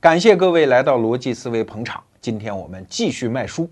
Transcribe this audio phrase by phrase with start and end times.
[0.00, 2.02] 感谢各位来到逻辑思维捧场。
[2.22, 3.68] 今天我们继续卖书。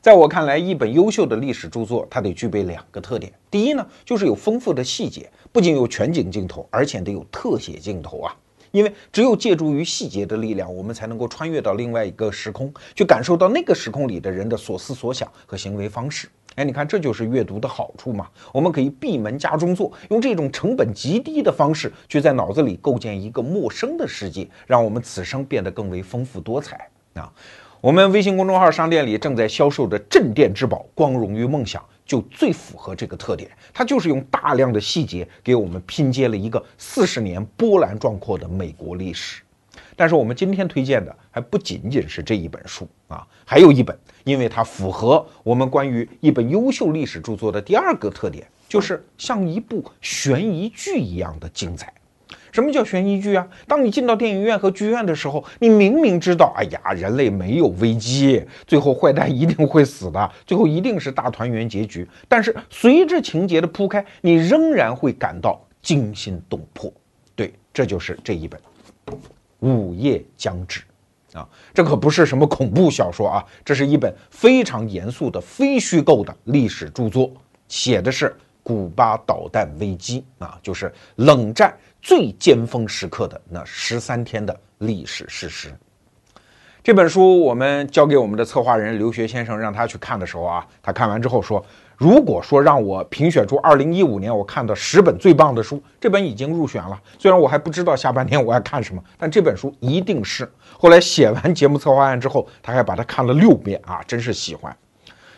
[0.00, 3.32] 在我看来，一本优秀的历史著作，它得具备两个特点。
[3.48, 8.36] 第一呢，就是有丰富的细节，不仅有全景镜头，而且得有特写镜头啊。
[8.72, 16.28] 因为只有借助于细节的力量，我们才能够穿越到另外一个时空，去感受到那个时空里的人的所思所想和行为方式。
[16.56, 18.28] 哎，你看，这就是阅读的好处嘛。
[18.52, 27.32] 我们可以闭门家中坐，用这种成本极低的方式，去在脑子里构建一个陌生的世界，让我们此生变得更为丰富多彩啊。
[27.80, 33.50] 我们微信公众号商店里正在销售的镇店之宝《光荣与梦想》，就最符合这个特点。
[33.72, 39.40] 它就是用大量的细节给我们拼接了一个四十年波澜壮阔的美国历史。
[39.96, 51.92] 但是我们今天推荐的还不仅仅是这一本书啊，还有一本，因为它符合我们关于一本优秀历史著作的第二个特点，就是像一部悬疑剧一样的精彩。
[52.52, 53.46] 什么叫悬疑剧啊？
[53.68, 62.04] 当你进到电影院和剧院的时候，你明明知道，哎呀，人类没有危机，最后坏蛋一定会死的，最后一定是大团圆结局。
[62.26, 66.92] 但是随着情节的铺开，你仍然会感到惊心动魄。
[67.36, 68.60] 对，这就是这一本
[69.60, 70.80] 《午夜将至》
[71.32, 77.32] 啊，这可不是什么恐怖小说啊，这是一本非常严肃的非虚构的历史著作，
[77.68, 81.76] 写的是古巴导弹危机啊，就是冷战。
[82.02, 85.70] 最尖峰时刻的那十三天的历史事实，
[86.90, 91.64] 这本书我们交给我们的策划人刘学先生，让他去看的时候啊，他看完之后说
[91.96, 97.00] ：“如果说让我评选出二零一五年我看的十本最棒的书，这本已经入选了。
[97.16, 104.76] 虽然我还不知道下半年我要看什么，但这本书一定是。”后来写完节目策划案之后，他还把它看了六遍啊，真是喜欢。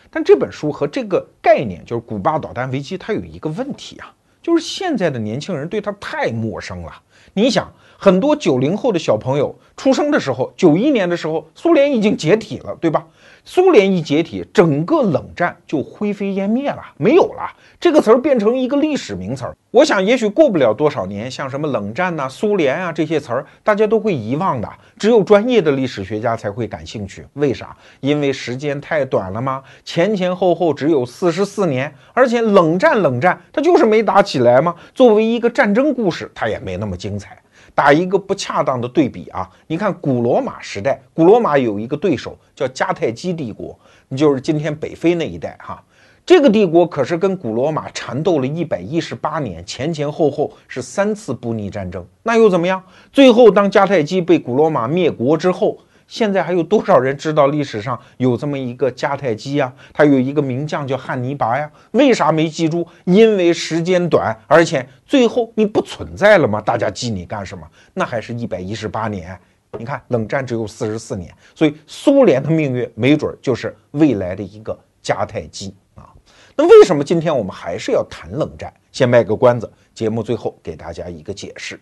[0.09, 4.11] 但这本书和这个概念，就是古巴导弹危机，它有一个问题啊。
[4.41, 6.91] 就是现在的年轻人对它太陌生了。
[7.33, 13.05] 你想，很多九零后的小朋友出生的时候，九一年的时候，苏联已经解体了，对吧？
[13.45, 17.51] 苏联一解体，整个冷战就灰飞烟灭了，没有了。
[17.77, 19.53] 这个词儿变成一个历史名词儿。
[19.69, 24.69] 我想，也许过不了多少年，像什么冷战呐、苏联啊这些词儿，大家都会遗忘的。
[24.97, 27.25] 只有专业的历史学家才会感兴趣。
[27.33, 27.75] 为啥？
[27.99, 29.61] 因为时间太短了吗？
[29.83, 34.73] 前前后后只有四十四年，而且冷战冷战，它就是没打起来吗？
[34.95, 37.37] 作为一个战争故事，它也没那么精彩。
[37.75, 39.49] 打一个不恰当的对比啊！
[39.67, 43.77] 你看古罗马时代，古罗马有一个对手叫迦太基帝国，
[44.09, 45.83] 你就是今天北非那一带哈。
[46.25, 52.81] 这个帝国可是跟古罗马缠斗了一百一十八年，前前后后是三次布匿战争，那又怎么样？
[53.11, 55.77] 最后当迦太基被古罗马灭国之后。
[56.07, 59.73] 现在还有多少人知道历史上有这么一个迦太基呀？
[59.93, 61.69] 他有一个名将叫汉尼拔呀？
[61.91, 62.87] 为啥没记住？
[63.05, 66.61] 因为时间短，而且最后你不存在了吗？
[66.61, 67.67] 大家记你干什么？
[67.93, 69.39] 那还是一百一十八年。
[69.79, 76.13] 你看，冷战只有四十四年，所以苏联的命运没准就是未来的一个迦太基啊。
[76.55, 78.71] 那为什么今天我们还是要谈冷战？
[78.91, 81.79] 先卖个关子，节目最后给大家一个解释。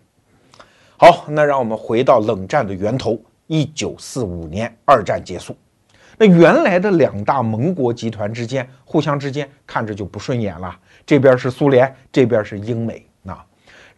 [0.96, 3.20] 好，那让我们回到冷战的源头。
[3.52, 5.54] 一九四五年，二战结束，
[6.18, 10.74] 那原来的两大盟国集团之间，互相之间看着就不顺眼了。
[11.06, 13.46] 这边是苏联，这边是英美啊。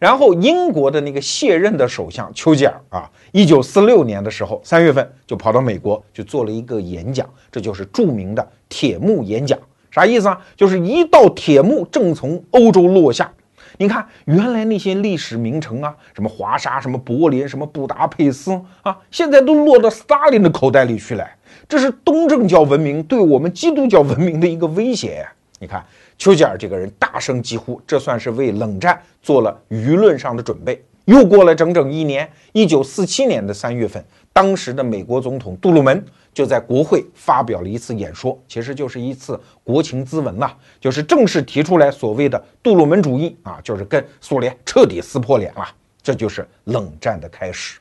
[0.00, 9.56] 然后英国的那个卸任的首相丘吉尔啊，一九四六年的时候，三月份就跑到美国去做了一个演讲，这就是著名的铁幕演讲。
[9.92, 10.44] 啥意思啊？
[10.56, 13.32] 就是一道铁幕正从欧洲落下。
[13.78, 18.52] 你看，原来那些历史名城啊，什么华沙、什么柏林、什么布达佩斯
[18.82, 21.28] 啊，现在都落到斯大林的口袋里去了。
[21.68, 25.26] 这是东正教文明对我们基督教文明的一个威胁。
[25.58, 25.84] 你看，
[26.18, 30.84] 丘吉尔这个人大声疾呼，这算是为冷战做了舆论上的准备。
[31.06, 34.02] 又过了整整一年，一九四七年的三月份，
[34.34, 36.04] 当时的美国总统杜鲁门。
[36.34, 40.50] 就在国会发表了一次演说，其实就是一次国情咨文呐，
[40.80, 45.64] 就是正式提出来所谓的杜鲁门主义啊，就是跟苏联彻底撕破脸了，
[46.02, 47.78] 这就是冷战的开始。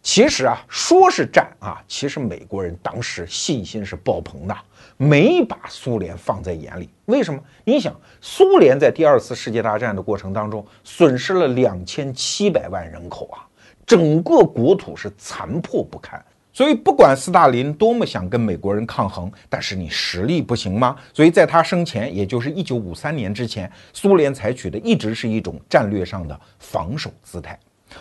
[0.00, 4.56] 其实啊，说是战啊，其实美国人当时信心是爆棚的，
[4.96, 6.88] 没把苏联放在眼里。
[7.04, 7.38] 为什么？
[7.64, 13.44] 你想，苏联在第二次世界大战的过程当中损失了两千七百万人口啊，
[13.86, 16.22] 整个国土是残破不堪。
[16.54, 20.94] 所以，不管斯大林多么想跟美国人抗衡，但是你实力不行吗？
[21.14, 27.58] 所以，在他生前，也就是一九五三年之前，苏联采取的一直是一种战略上的防守姿态。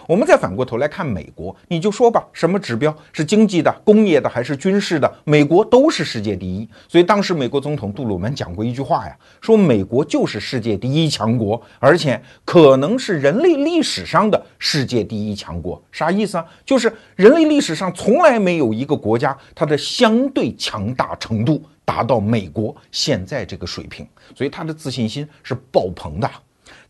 [0.08, 5.12] 我们再反过头来看美国，你就说吧，什么指标是经济的、工业的还是军事的？
[5.24, 6.68] 美国都是世界第一。
[6.88, 15.82] 所以当时美国总统杜鲁门讲过一句话呀，说美国就是世界第一强国，而且可能是人类历史上的世界第一强国。
[15.92, 16.46] 啥意思啊？
[16.66, 26.30] 就是人类历史上从来没有一个国家它的相对强大程度达到美国现在这个水平，所以他的自信心是爆棚的。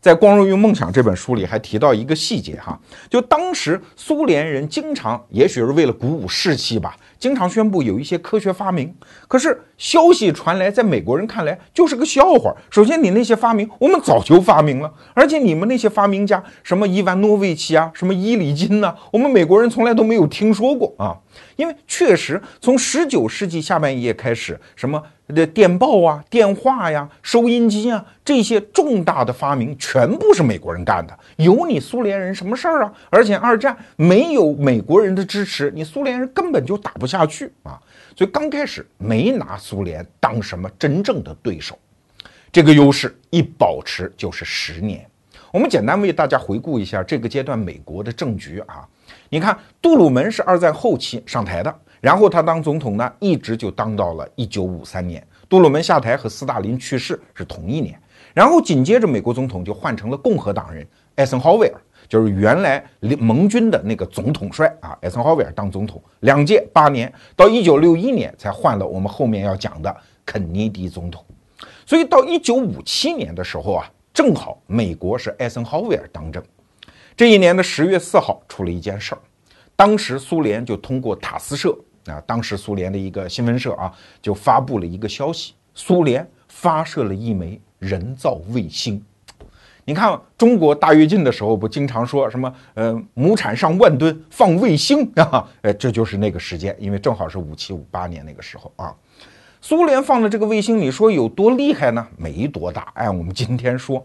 [0.02, 2.76] 在《光荣与梦想》这本书里还提到一个细节哈，
[3.08, 8.92] 就当时苏联人经常，也许是为了鼓舞士气吧，经常宣布有一些科学发明。
[9.28, 12.52] 可是消息传来，在美国人看来就是个笑话。
[12.68, 21.16] 首先，你那些发明我们早就发明了，而且你们那些发明家，什么伊万诺维奇啊，什么伊里金呐，我们美国人从来都没有听说过啊。
[21.54, 31.18] 因为确实，从十九世纪下半叶开始，什么的电报啊、电话呀、收音机啊这些重大的发明，全部是美国人干的。
[31.36, 32.92] 有你苏联人什么事儿啊？
[33.08, 37.78] 而且二战没有美国人的支持，你苏联人根本就打不下去啊。
[38.16, 41.78] 所以刚开始没拿苏联当什么真正的对手，
[42.50, 45.06] 这个优势一保持就是十年。
[45.52, 48.88] 我们简单为大家回顾一下这个阶段美国的政局啊。
[49.28, 55.26] 你看，杜鲁门是二战后期上台的，然后他当总统呢，一直就当到了一九五三年。
[55.48, 58.00] 杜鲁门下台和斯大林去世是同一年，
[58.32, 60.86] 然后紧接着美国总统就换成了共和党人
[61.16, 61.80] 艾森豪威尔，
[62.12, 62.84] 就是原来
[63.18, 71.24] 盟军的那个总统帅啊，艾森豪威尔当总统两届八年，到一九六一年才换了我们后面要讲的肯尼迪总统。
[71.86, 76.44] 所以到一九五七年的时候啊，正好美国是艾森豪威尔当政。
[77.16, 79.18] 这一年的十月四号出了一件事儿，
[79.74, 81.74] 当时苏联就通过塔斯社
[82.04, 89.02] 啊，当时苏联的一个新闻社啊，就发布了一个消息：苏联发射了一枚人造卫星。
[89.84, 95.48] 你看中国大跃进的时候不经常说什么呃亩产上万吨放卫星 啊？
[95.62, 98.94] 呃，这就是那个时间，因为正好是五七五八年那个时候啊。
[99.60, 102.06] 苏联放的这个卫星，你说有多厉害呢？
[102.16, 104.04] 没多大，按我们今天说。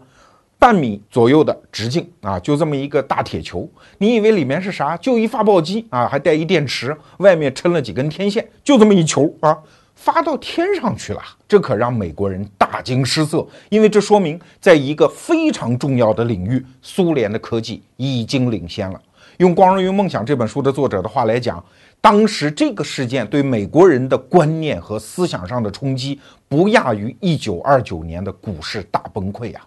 [0.60, 4.96] 半米左右的直径啊，就这么一个大铁球，你以为里面是啥？
[4.96, 9.56] 就一发报机啊，还带一电池，外面撑了几根天线，就这么一球啊，
[9.98, 11.20] 发到天上去了。
[11.48, 19.00] 这可让美国人大惊失色，因为这说明在一个非常重要的领域，苏联的科技已经领先了。
[19.38, 21.62] 用《光荣与梦想》这本书的作者的话来讲，
[22.00, 26.18] 当时这个事件对美国人的观念和思想上的冲击，
[26.48, 29.66] 不亚于一九二九年的股市大崩溃啊。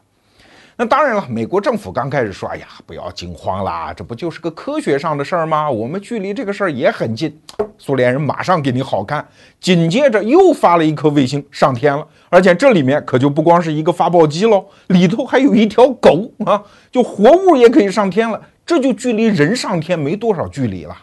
[0.81, 5.69] 那当然了，美国政府刚开始说：“哎呀，不要惊慌啦，这不就是个科学上的事儿吗？
[5.69, 7.39] 我们距离这个事儿也很近。”
[7.78, 9.24] 苏联人马上给你好看，
[9.60, 16.60] 紧接着又发了一颗卫星上天了，而且这里面可就不光是一个发报机喽，里头还有一条狗啊，
[16.92, 20.98] 就活物也可以上天了，这就距离人上天没多少距离了。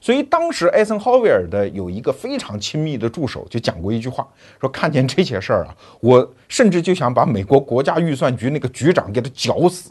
[0.00, 4.26] 所以当时艾森豪威尔的有一个非常亲密的助手就讲过一句话，
[4.58, 9.90] 说看见这些事儿啊，我甚至就想把美国国家预算局那个局长给他绞死，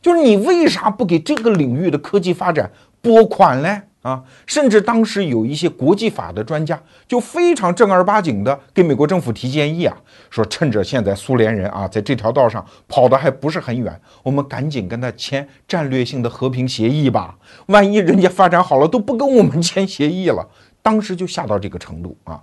[0.00, 2.70] 就是你为啥不给这个领域的科技发展
[3.02, 3.82] 拨款嘞？
[4.08, 9.94] 啊，甚至当时有一些国际法的专家就非常正儿八经的给美国政府提建议啊，
[10.30, 17.36] 说趁着现在苏联人啊在这条道上跑的还不是很远，我们赶紧跟他签战略性的和平协议吧。
[17.66, 20.48] 万一人家发展好了都不跟我们签协议了，
[20.80, 22.42] 当时就吓到这个程度啊。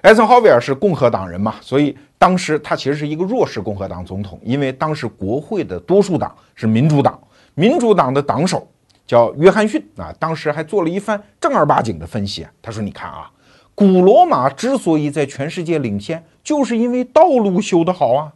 [0.00, 7.16] 艾森豪威尔是共和党人嘛，所以当时他其实是一个弱势共和党总统，因为当时国会的多数党是民主党，
[7.54, 8.68] 民主党的党首。
[9.06, 12.46] 叫约翰逊啊，当时还做了一番正儿八经的分析。
[12.60, 13.30] 他说：“你看啊，
[13.74, 18.32] 古罗马之所以在全世界领先，就是因为道路修得好啊；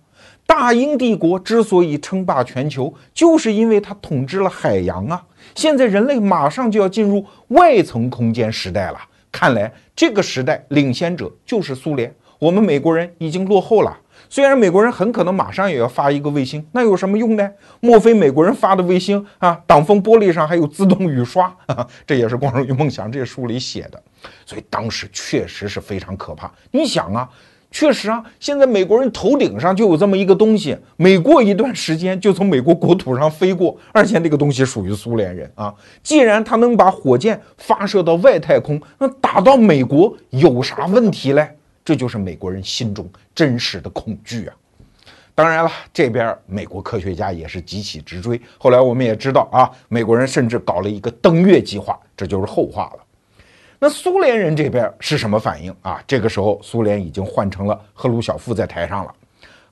[0.46, 5.24] 大英帝国之所以称霸全球，就是因为它统治了海洋啊。
[5.54, 8.98] 现在人类马上就要进入外层空间时代了，
[9.32, 13.98] 看来这个时代领先者就是苏联，我们美国人已经落后了。”
[14.32, 17.50] 虽然美国人很可能马上也要发一个卫星，那有什么用呢？
[17.80, 21.84] 莫非美国人发的卫星啊，挡风玻璃上还有自动雨刷啊？
[22.06, 24.00] 这也是《光荣与梦想》这书里写的。
[24.46, 26.48] 所以当时确实是非常可怕。
[26.70, 27.28] 你想啊，
[27.72, 35.74] 确实啊，现在美国人头顶上就有这么一个东西，每过一段时间就从美国国土上飞过，而且那个东西属于苏联人啊。
[36.04, 41.56] 既然他能把火箭发射到外太空，那打到美国有啥问题嘞？
[41.90, 43.04] 这就是美国人心中
[43.34, 44.54] 真实的恐惧啊！
[45.34, 48.40] 当然了，这边美国科学家也是急起直追。
[48.58, 53.02] 后来我们也知道啊，美国人甚至搞了一个登月计划，这就是后话了。
[53.80, 56.00] 那苏联人这边是什么反应啊？
[56.06, 59.12] 这个时候，苏联已经换成了赫鲁晓夫在台上了。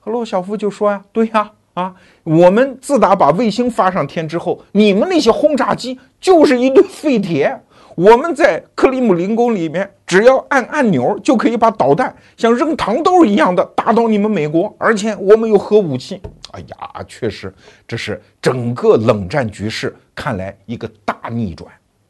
[0.00, 1.94] 赫鲁晓夫就说呀：“对呀，啊，
[2.24, 7.56] 我们自打把卫星发上天之后，你们那些轰炸机就是一堆废铁。
[7.98, 16.22] 我们在克里姆林宫里面，只要按按钮就可以把导弹像扔糖豆一样的打到你们美国，而且我们有核武器。
[16.52, 17.52] 哎呀，确实，
[17.88, 21.68] 这是整个冷战局势看来一个大逆转。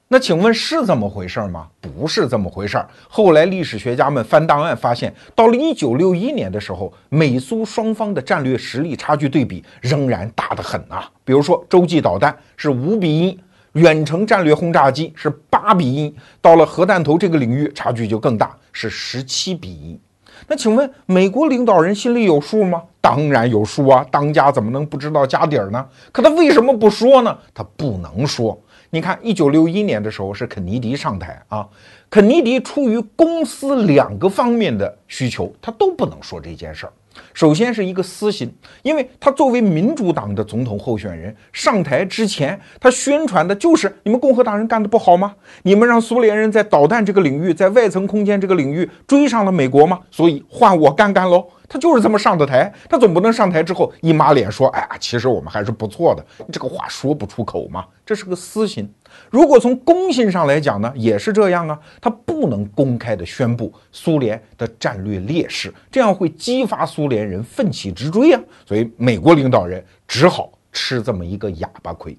[0.08, 1.66] 那请问是这么回事吗？
[1.80, 2.78] 不是这么回事。
[3.08, 11.10] 后来历史学家们翻档案发现，到了一九六一年的时候，美苏双方的战略实力差距对比仍然大得很啊。
[11.24, 13.38] 比如说洲际导弹是五比一。
[13.78, 19.98] 远程战略轰炸机是八比一，到了核弹头这个领域，差距就更大，是十七比一。
[20.48, 22.82] 那请问美国领导人心里有数吗？
[23.00, 25.86] 当然有数啊，当家怎么能不知道家底儿呢？
[26.10, 27.38] 可他为什么不说呢？
[27.54, 28.60] 他不能说。
[28.90, 31.68] 你看，一九六一年的时候是肯尼迪上台啊，
[32.10, 36.92] 肯尼迪出于公司两个方面的需求，他都不能说这件事儿。
[37.34, 45.34] 首先是一个私心，因为他作为民主党的总统候选人上台之前，他宣传的就是你们共和党人干的不好吗？
[45.62, 50.00] 你们让苏联人在导弹这个领域，在外层空间这个领域追上了美国吗？
[50.10, 51.46] 所以换我干干喽。
[51.70, 58.90] 他就是这么上的台，他总不能上台之后一抹脸说：“哎呀，其实我们还是不错的。”这个话说不出口嘛，这是个私心。
[59.30, 68.40] 如果从公信上来讲呢，也是这样啊，他不能公开的宣布苏联的战略劣势，这样会激发苏联人奋起直追啊。
[68.64, 72.16] 所以美国领导人只好吃这么一个哑巴亏。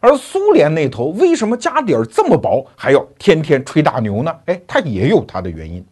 [0.00, 4.32] 而苏联那头为什么家底儿这么薄，还要天天吹大牛呢？
[4.46, 5.84] 哎，他也有他的原因。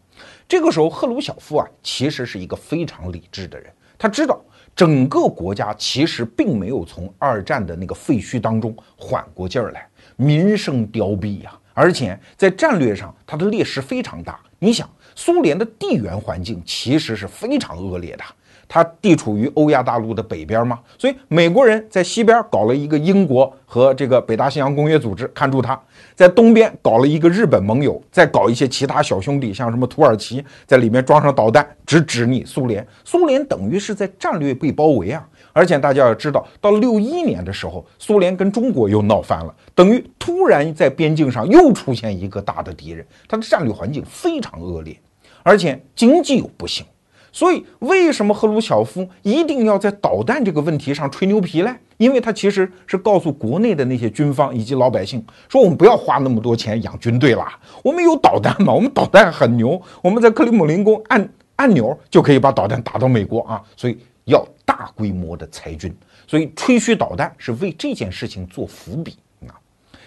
[0.46, 3.68] 这个时候，赫鲁晓夫啊，其实是一个非常理智的人。
[3.98, 4.40] 他知道
[4.76, 14.38] 整个国家其实并没有从二战的那个废墟当中缓过劲儿来，民生凋敝呀，而且在战略上，它的劣势非常大。
[14.58, 18.25] 你想，苏联的地缘环境其实是非常恶劣的。
[18.68, 25.80] 它地处于欧亚大陆的北边嘛，所以美国人在西边搞了一个英国和这个北大西洋公约组织看住它，
[26.16, 32.85] 在东边搞了一个日本盟友，再搞一些其他小兄弟，像什么土耳其，在里面装上导弹，直指你苏联。
[33.04, 35.25] 苏联等于是在战略被包围啊！
[35.56, 44.94] 而且大家要知道，到六一年的时候，苏联跟中国又闹翻了，等于突然在边境上又出现一个大的敌人，它的战略环境非常恶劣，
[45.42, 46.84] 而且经济又不行。
[47.32, 51.75] 所以，为什么赫鲁晓夫一定要在导弹这个问题上吹牛皮嘞？
[51.96, 57.46] 因为他其实是告诉国内的那些军方以及老百姓，说我们不要花那么多钱养军队了，
[57.82, 65.96] 我们有导弹嘛，我们导弹很牛，我们在克里姆林宫按按钮就可以把导弹打到美国啊，所以要大规模的裁军，
[66.26, 69.56] 所以吹嘘导弹是为这件事情做伏笔啊。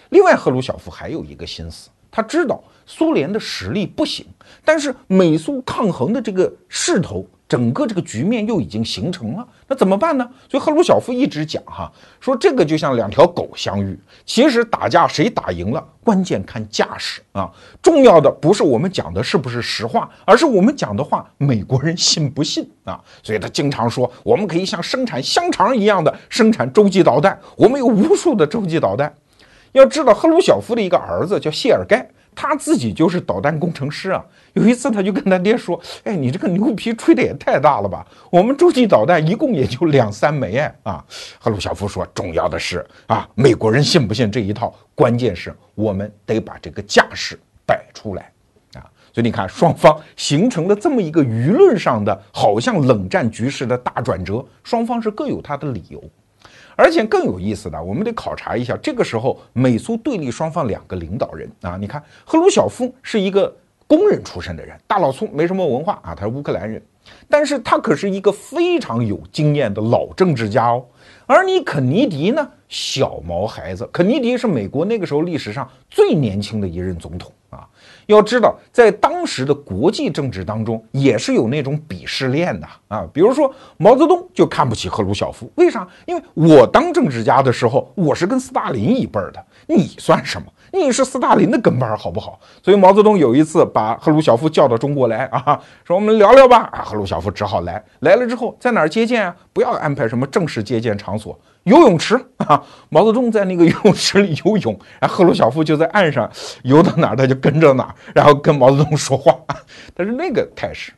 [0.10, 1.90] 另外，赫鲁晓夫还有一个心思。
[2.12, 4.26] 他知道苏联的实力不行，
[4.66, 10.28] 但是美苏抗衡的这个势头，整个这个局面又已经形成了，那怎么办呢？
[10.50, 17.48] 所以赫鲁晓夫一直讲哈，说这个就像两条狗相遇，其实打架谁打赢了，关键看架势啊。
[17.80, 23.00] 重要的不是我们讲的是不是实话，而是我们讲的话美国人信不信啊。
[23.22, 29.14] 所以他经常说，我们可以像生产香肠一样的生产洲际导弹，我们有无数的洲际导弹。
[29.74, 34.24] 要知道，赫鲁晓夫的一个儿子叫谢尔盖，他自己就是导弹工程师啊。
[34.54, 38.06] 有一次，他就跟他爹说：“哎，你这个牛皮吹的也太大了吧？
[38.32, 41.06] 我们洲际导弹一共也就两三枚哎啊！”
[41.40, 44.74] 赫鲁晓夫说：“重要的是啊，美国人信不信这一套？
[44.96, 48.32] 关键是我们得把这个架势摆出来
[48.74, 48.84] 啊！
[49.14, 56.04] 所以你看，双方形成了这么一个舆论上的好像冷战局势的大转折，双方是各有他的理由。”
[56.80, 63.54] 而且更有意思的，我们得考察一下，这个时候美苏对立双方两个领导人啊，你看赫鲁晓夫是一个
[63.86, 66.82] 工人出身的人，大老粗，没什么文化啊，他是乌克兰人，
[67.30, 70.86] 但是他可是一个非常有经验的老政治家哦。
[71.26, 77.30] 而你肯尼迪呢，小毛孩子，肯尼迪是美国那个时候历史上最年轻的一任总统。
[78.10, 83.08] 要知道，在当时的国际政治当中，也是有那种鄙视链的啊。
[83.14, 85.88] 比如说，毛泽东就看不起赫鲁晓夫，为啥？
[86.08, 90.48] 因为我当政治家的时候，我是跟斯大林一辈儿的，你算什么？
[90.72, 92.40] 你是斯大林的跟班，好不好？
[92.64, 96.70] 所以毛泽东有一次把赫鲁晓夫叫到中国来啊，说我们聊聊吧。
[96.72, 97.84] 啊，赫鲁晓夫只好来。
[98.00, 99.36] 来了之后，在哪儿接见啊？
[99.52, 101.38] 不要安排什么正式接见场所。
[101.64, 106.30] 游泳池啊，毛泽东在那个游泳池里游泳，然后赫鲁晓夫就在岸上
[106.64, 109.36] 游到哪儿他就跟着哪儿，然后跟毛泽东说话，
[109.96, 110.94] 他是那个态势。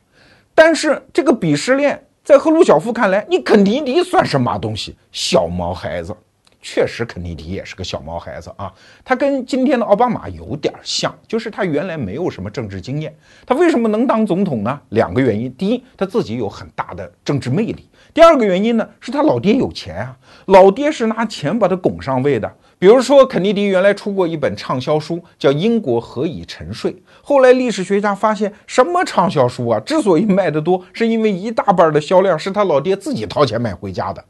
[0.54, 4.96] 但是这个鄙视链在赫鲁晓夫看来，你肯尼迪算什么东西？
[5.10, 6.14] 小毛孩子。
[6.62, 8.72] 确实，肯尼迪也是个小毛孩子啊。
[9.04, 13.12] 他跟今天的奥巴马有点像，就是他原来没有什么政治经验。
[13.44, 14.80] 他为什么能当总统呢？
[14.90, 17.82] 两个原因：第一，他自己有很大的政治魅力；
[18.14, 20.16] 第二个原因呢，是他老爹有钱啊。
[20.46, 22.50] 老爹是拿钱把他拱上位的。
[22.78, 26.92] 比如说，肯尼迪原来出过一本畅销书，叫《英国何以沉睡》。
[27.22, 29.80] 后来历史学家发现，什么畅销书啊？
[29.80, 34.24] 之所以卖得多，是因为一大半的销量是他老爹自己掏钱买回家的。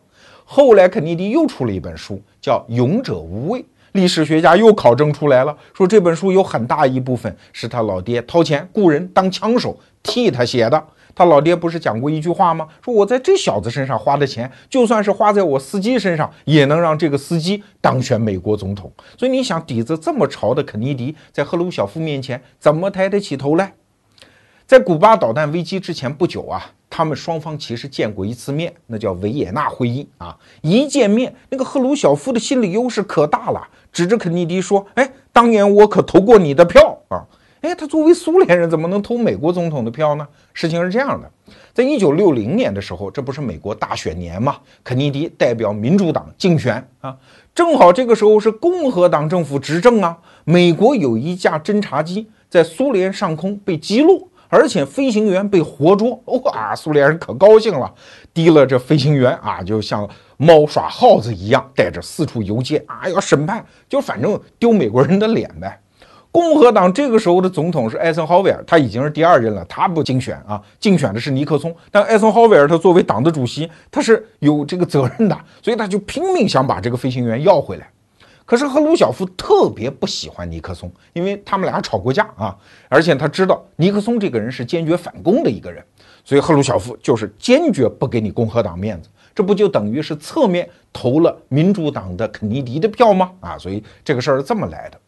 [0.54, 3.60] 后来，肯尼迪又出了一本书，叫《勇者无畏》。
[3.92, 10.84] 历史学家又考证出来了，说这本书有很大一部分是他老爹掏钱雇人当枪手替他写的。
[11.14, 12.68] 他老爹不是讲过一句话吗？
[12.84, 18.92] 说我在这小子身上花的钱，就算是花在我司机身上，也能让这个司机当选美国总统。
[19.16, 23.72] 所以你想，底子这么潮的肯尼迪，在赫鲁晓夫面前怎么抬得起头来？
[24.66, 26.72] 在古巴导弹危机之前不久啊。
[26.94, 30.36] 他们双方其实见过一次面，那叫维也纳会议啊。
[30.60, 37.24] 一见面，那个赫鲁晓夫的心理优势可大了，指着肯尼迪说：“哎，当年我可投过你的票啊！
[37.62, 41.30] 哎，他作为苏联人，怎么能投美国总统的票呢？”事情是这样的，
[41.72, 44.58] 在一九六零年的时候，这不是美国大选年嘛？
[44.84, 47.16] 肯尼迪代表民主党竞选啊，
[47.54, 50.18] 正好这个时候是共和党政府执政啊。
[50.44, 54.28] 美国有一架侦察机在苏联上空被击落。
[54.52, 56.76] 而且飞行员被活捉，哇！
[56.76, 57.90] 苏联人可高兴了，
[58.34, 60.06] 提了这飞行员啊，就像
[60.36, 65.80] 猫耍耗子一样，带着四处游街啊，要审判，就反正丢美国人的脸呗。
[66.30, 71.74] 共和党这个时候的总统是艾森豪威尔，他已经是第二任了，他不竞选啊，竞选的是尼克松。
[71.90, 77.88] 但艾森豪威尔他作为党的主席，他是有这个责任的，所以他就拼命想把这个飞行员要回来。
[78.44, 82.56] 可是赫鲁晓夫特别不喜欢尼克松，因为他们俩吵过架啊，
[82.88, 85.82] 而且他知道尼克松这个人是坚决反攻的一个人，
[86.24, 93.30] 所以赫鲁晓夫就是坚决不给你共和党面子，这不就等于是侧面投了民主党的肯尼迪的票吗？
[93.40, 94.98] 啊，所以这个事儿是这么来的。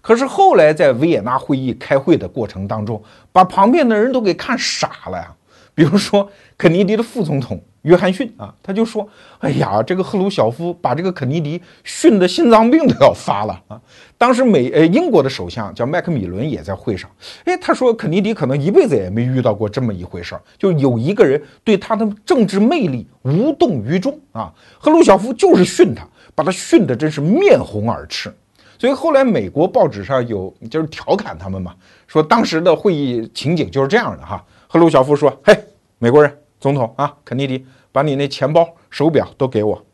[0.00, 5.34] 可是后来在维也纳会议开会的过程当中，把旁边的人都给看傻了呀，
[5.74, 7.62] 比如说肯尼迪的副总统。
[7.82, 9.04] 约翰逊啊，他就说
[9.42, 13.74] ：“哎呀，这个赫鲁晓夫把这个肯尼迪训得心脏病都要发了啊！”
[14.16, 17.10] 当时美呃英国的首相叫麦克米伦也在会上，
[17.44, 24.52] 哎，他说肯尼迪可能一辈子也没遇到过这么一回事儿，就有一个人对他的政治魅力无动于衷啊。
[24.78, 28.32] 赫鲁晓夫就是训他，把他训得真是面红耳赤。
[28.78, 31.74] 所以后来美国报纸上有就是调侃他们嘛，
[32.06, 34.44] 说当时的会议情景就是这样的哈。
[34.72, 35.54] 赫鲁晓夫说：“嘿，
[35.98, 39.84] 美国人。”总统啊，肯尼迪，把你那钱包、手表都给我。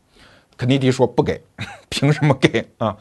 [0.57, 1.42] 肯尼迪说不给，
[1.90, 2.96] 凭什么给啊？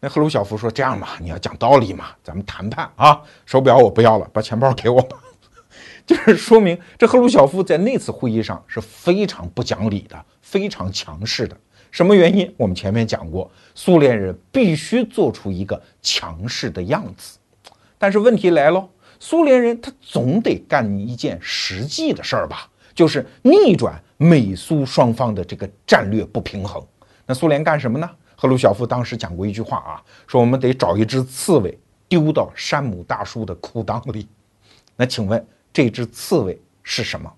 [0.00, 3.22] 那赫鲁晓夫说：“这样吧，你要讲道理嘛，咱们谈判啊。
[3.46, 5.16] 手表我不要了，把钱包给我吧。
[6.04, 11.56] ”就是说明这赫鲁晓夫在那次会议上是非常不讲理的，非常强势的。
[11.92, 12.52] 什么原因？
[12.56, 17.38] 我们前面讲过，苏联人必须做出一个强势的样子。
[17.98, 18.88] 但是问题来了，
[19.22, 22.68] 苏联人他总得干一件实际的事儿吧？
[22.94, 26.84] 就是逆转美苏双方的这个战略不平衡。
[27.26, 28.10] 那苏联干什么呢？
[28.34, 31.78] 赫鲁晓夫当时讲过一句话啊，说我们得找一只刺猬
[32.08, 34.26] 丢到山姆大叔的裤裆里。
[34.96, 37.30] 那请问这只刺猬是什么？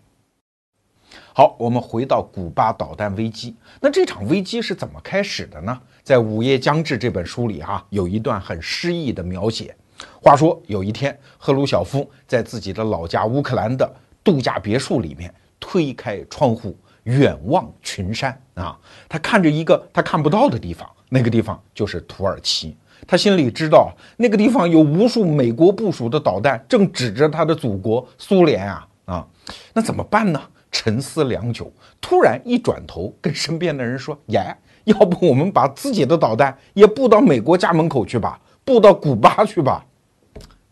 [1.35, 3.57] 好，我们回到古巴导弹危机。
[3.81, 5.81] 那这场危机是怎么开始的呢？
[6.05, 9.75] 在《午夜将至》这本书里哈，有一段很诗意的描写。
[10.21, 13.91] 话说有一天，赫鲁晓夫在自己的老家乌克兰的
[14.23, 15.33] 度假别墅里面。
[15.65, 18.77] 推开窗户，远望群山啊，
[19.09, 22.77] 他看着一个他看不到的地方，那个地方就是土耳其。
[23.07, 29.27] 他心里知道，那个地方有无数美国部署的导弹正指着他的祖国苏联啊啊！
[29.73, 30.43] 那怎么办呢？
[30.73, 39.87] 沉思良久，突然一转头，跟身边的人说：“耶，要不我们把自己的导弹也布到美国家门口去吧，布到古巴去吧？”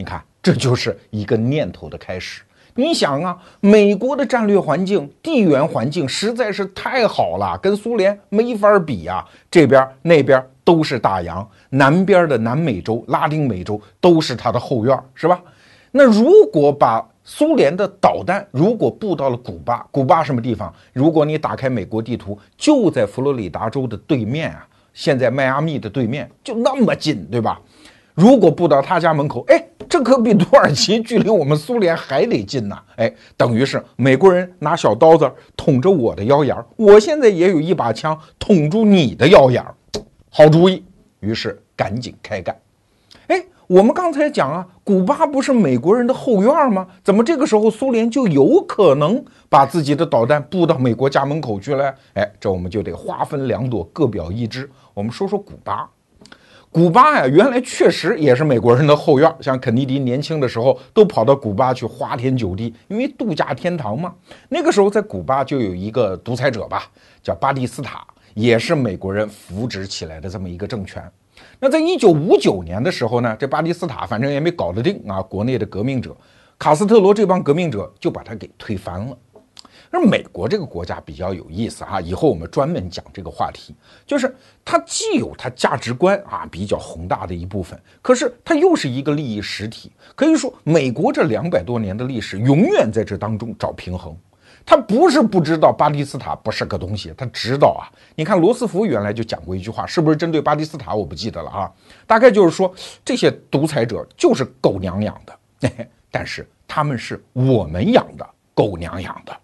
[0.00, 2.40] 你看，这就是一个念头的开始。
[2.74, 9.22] 你想啊，美国的战略环境、地缘环境实在是太好了，跟苏联没法比呀。
[9.50, 15.38] 这边那边都是大洋，南边的南美洲、拉丁美洲都是它的后院，是吧？
[15.90, 20.74] 那如果把苏联的导弹如果布到了古巴，古巴什么地方？
[20.94, 27.60] 如果你打开美国地图，就在佛罗里达州的对面啊，现在迈阿密的对面，就那么近，对吧？
[28.20, 32.76] 如果布到他家门口，哎，这可比土耳其距离我们苏联还得近呢。
[32.96, 39.74] 哎，等于是美国人拿小刀子捅着我的腰眼儿，我现在也有一把枪捅住你的腰眼儿，
[40.28, 40.84] 好主意。
[41.20, 42.54] 于是赶紧开干。
[43.28, 46.86] 哎，我们刚才讲啊，古巴不是美国人的后院吗？
[47.02, 51.94] 怎么这个时候苏联就有可能把自己的导弹布到美国家门口去了？
[52.12, 54.68] 哎，这我们就得划分两朵，各表一枝。
[54.92, 55.88] 我们说说古巴。
[56.72, 64.14] 古巴呀，原来确实也是美国人的后院， 像肯尼迪年轻的时候都跑到古巴去花天酒地，因为度假天堂嘛。
[64.48, 66.84] 那个时候在古巴就有一个独裁者吧，
[67.24, 71.02] 叫巴蒂斯塔，也是美国人扶植起来的这么一个政权。
[71.58, 76.16] 那在一九五九年的时候呢，这巴蒂斯塔反正也没搞得定啊，国内的革命者
[76.56, 79.18] 卡斯特罗这帮革命者就把他给推翻了。
[79.90, 83.74] 而美国这个国家比较有意思啊，以后我们专门讲这个话题，
[84.06, 84.32] 就是
[84.64, 89.90] 它既有它价值观啊比较宏大的一部分，可是它又是一个利益实体。
[90.14, 94.16] 可以说，美国这两百多年的历史永远在这当中找平衡。
[94.66, 97.90] 他不是不知道巴蒂斯塔不是个东西，他知道啊。
[98.14, 100.94] 你看罗斯福原来就讲过一句话，是不是针对巴蒂斯塔？
[100.94, 101.72] 我不记得了啊。
[102.06, 102.72] 大概就是说，
[103.04, 105.72] 这些独裁者就是狗娘养的，
[106.12, 109.36] 但是他们是我们养的狗娘养的。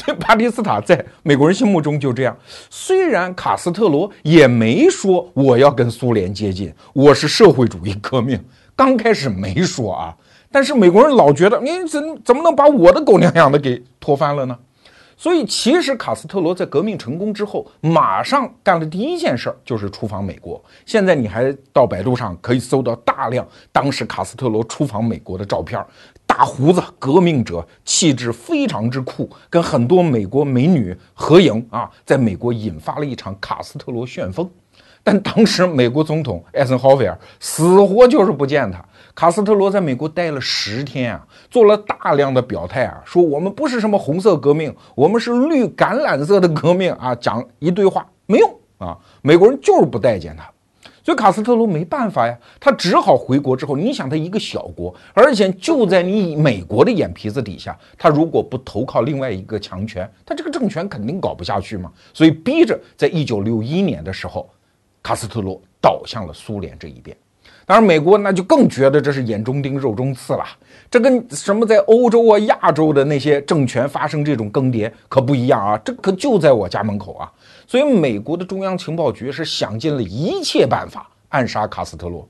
[0.00, 2.34] 所以巴蒂斯塔在美国人心目中就这样。
[2.70, 8.42] 虽然卡斯特罗也没说我要跟苏联接近，我是社会主义革命，
[8.74, 10.16] 刚开始没说啊。
[10.50, 14.56] 但是美国人老觉得你怎怎么能把我的狗娘养的给拖翻了呢？
[15.18, 20.64] 所以其实卡斯特罗在革命成功之后，马上干的第一件事儿就是出访美国。
[20.86, 25.78] 现在你还到百度上可以搜到大量当时卡斯特罗出访美国的照片，
[26.30, 34.48] 大胡子革命者，气质非常之酷，跟很多美国美女合影啊，在美国引发了一场卡斯特罗旋风。
[35.02, 38.80] 但当时美国总统艾森豪威尔死活就是不见他。
[39.12, 50.48] 卡斯特罗在美国待了十天啊，做了大量的表态啊，说我们不是什么红色革命，我们是绿橄榄色的革命啊，讲一堆话没用啊，美国人就是不待见他，
[51.02, 64.48] 所以卡斯特罗没办法呀，他只好回国之后，你想他一个小国，而且就在你美国的眼皮子底下，他如果不投靠另外一个强权，他这个政权肯定搞不下去嘛，所以逼着在一九六一年的时候，
[65.02, 67.16] 卡斯特罗倒向了苏联这一边。
[67.66, 70.44] 当然，美国那就更觉得这是眼中钉、肉中刺了。
[70.90, 75.80] 这跟什么在欧洲啊、亚洲的那些政权发生这种更迭可不一样啊！
[75.84, 77.30] 这可就在我家门口啊！
[77.70, 82.28] 所以，美国的中央情报局是想尽了一切办法暗杀卡斯特罗。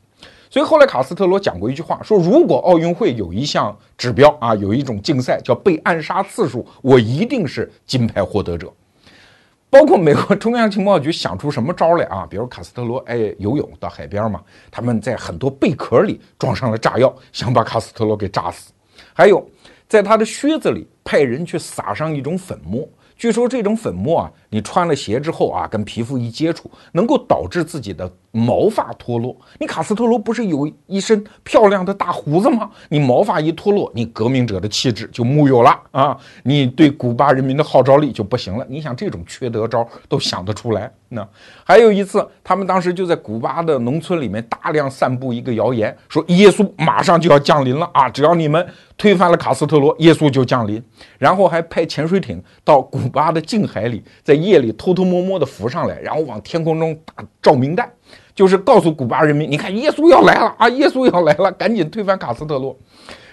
[0.50, 8.70] 所以后来卡斯特罗讲过一句话，说如果奥运会有一项指标啊，有一种竞赛叫被暗杀次数，我一定是金牌获得者。
[9.70, 12.26] 包括美国中央情报局想出什么招来啊？
[12.29, 18.72] 比如卡斯特罗爱游泳到海边嘛，他们在很多贝壳里装上了炸药，想把卡斯特罗给炸死。
[19.14, 19.42] 还有，
[19.88, 22.87] 在他的靴子里派人去撒上一种粉末。
[23.20, 29.37] 据说这种粉末啊，你穿了鞋之后啊，跟皮肤一接触，能够导致自己的毛发脱落。
[29.59, 32.71] 你卡斯特罗不是有一身漂亮的大胡子吗？
[32.88, 36.16] 你毛发一脱落，你革命者的气质就木有了啊！
[36.45, 38.66] 你对古巴人民的号召力就不行了。
[38.69, 40.90] 你想这种缺德招都想得出来？
[41.12, 41.27] 那
[41.64, 48.09] 还有一次，他们当时就在古巴的农村里面大量散布一个谣言，说耶稣马上就要降临了啊！
[48.09, 48.64] 只要你们
[48.97, 50.81] 推翻了卡斯特罗，耶稣就降临。
[51.19, 57.90] 然后还派潜水艇到古巴的近海里，在夜里偷偷摸摸的浮上来，然后往天空中打照明弹，
[58.40, 60.66] 就是告诉古巴人民，你看耶稣要来了啊！
[60.70, 62.74] 耶稣要来了，赶紧推翻卡斯特罗。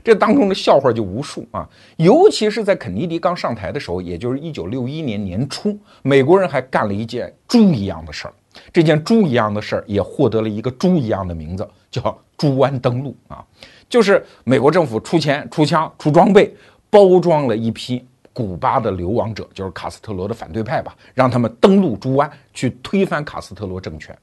[0.04, 1.65] 这当中的笑话就无数啊，
[1.96, 8.34] 尤其是在肯尼迪刚上台的时候，也就是一九六一年年初，美国人还干了一件猪一样的事儿。
[8.74, 12.02] 这件猪一样的事儿也获得了一个猪一样的名字，叫
[12.36, 13.41] “猪湾登陆”啊，
[13.88, 16.54] 就是美国政府出钱、出枪、出装备，
[16.89, 24.13] 包装了一批古巴的流亡者，就是卡斯特罗的反对派吧，让他们登陆猪湾，去推翻卡斯特罗政权。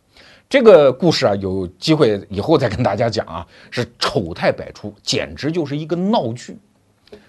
[0.48, 6.56] 这个故事啊，有机会以后再跟大家讲啊，是丑态百出，简直就是一个闹剧。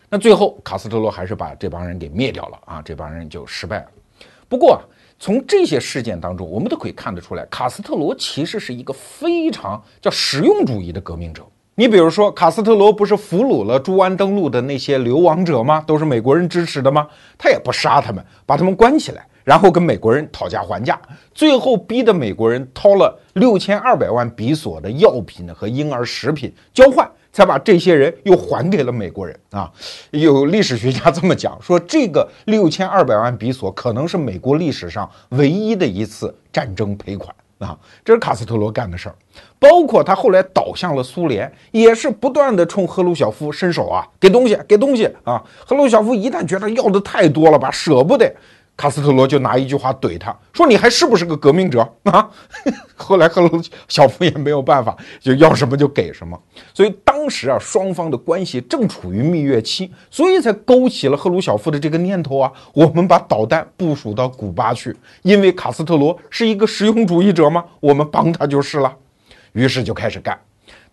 [0.09, 3.87] 那最后卡斯特罗还是把这帮人给灭掉了啊，这帮人就失败了。
[4.47, 4.79] 不过啊，
[5.17, 11.43] 从这些事件当中，我们都可以看得出来，卡斯特罗其实是一个非常叫实用主义的革命者。
[11.77, 15.83] 你比如说，卡斯特罗不是俘虏了朱湾登陆的那些流亡者吗？
[15.85, 17.05] 都是美国人支持的吗？
[17.37, 19.27] 他也不杀他们，把他们关起来。
[19.43, 20.99] 然后跟美国人讨价还价，
[21.33, 29.71] 最后逼得美国人掏了六千二百万比索的药品和婴儿食品交换，才把这些人又还给了美国人啊！
[30.09, 37.77] 有历史学家这么讲，说这个六千二百万比索可能是美国历史上唯一的一次战争赔款啊！
[38.03, 39.15] 这是卡斯特罗干的事儿，
[39.57, 45.41] 包括他后来倒向了苏联，也是不断的冲赫鲁晓夫伸手啊，给东西，给东西啊！
[45.65, 48.33] 赫鲁晓夫一旦觉得要的太多了吧，舍不得。
[48.77, 52.29] 卡斯特罗就拿一句话怼他说：“你还是不是个革命者 啊？”
[52.97, 56.37] 后来赫鲁晓夫也没有办法，就要什么就给什么。
[56.73, 62.51] 所以当时啊，双方的关系正处于蜜月期，所以才勾起了赫鲁晓夫的这个念头啊。
[62.73, 68.93] 我们把导弹部署到古巴去，因为卡斯特罗是一个实用主义者嘛，我们帮他就是了。
[69.53, 70.37] 于是就开始干。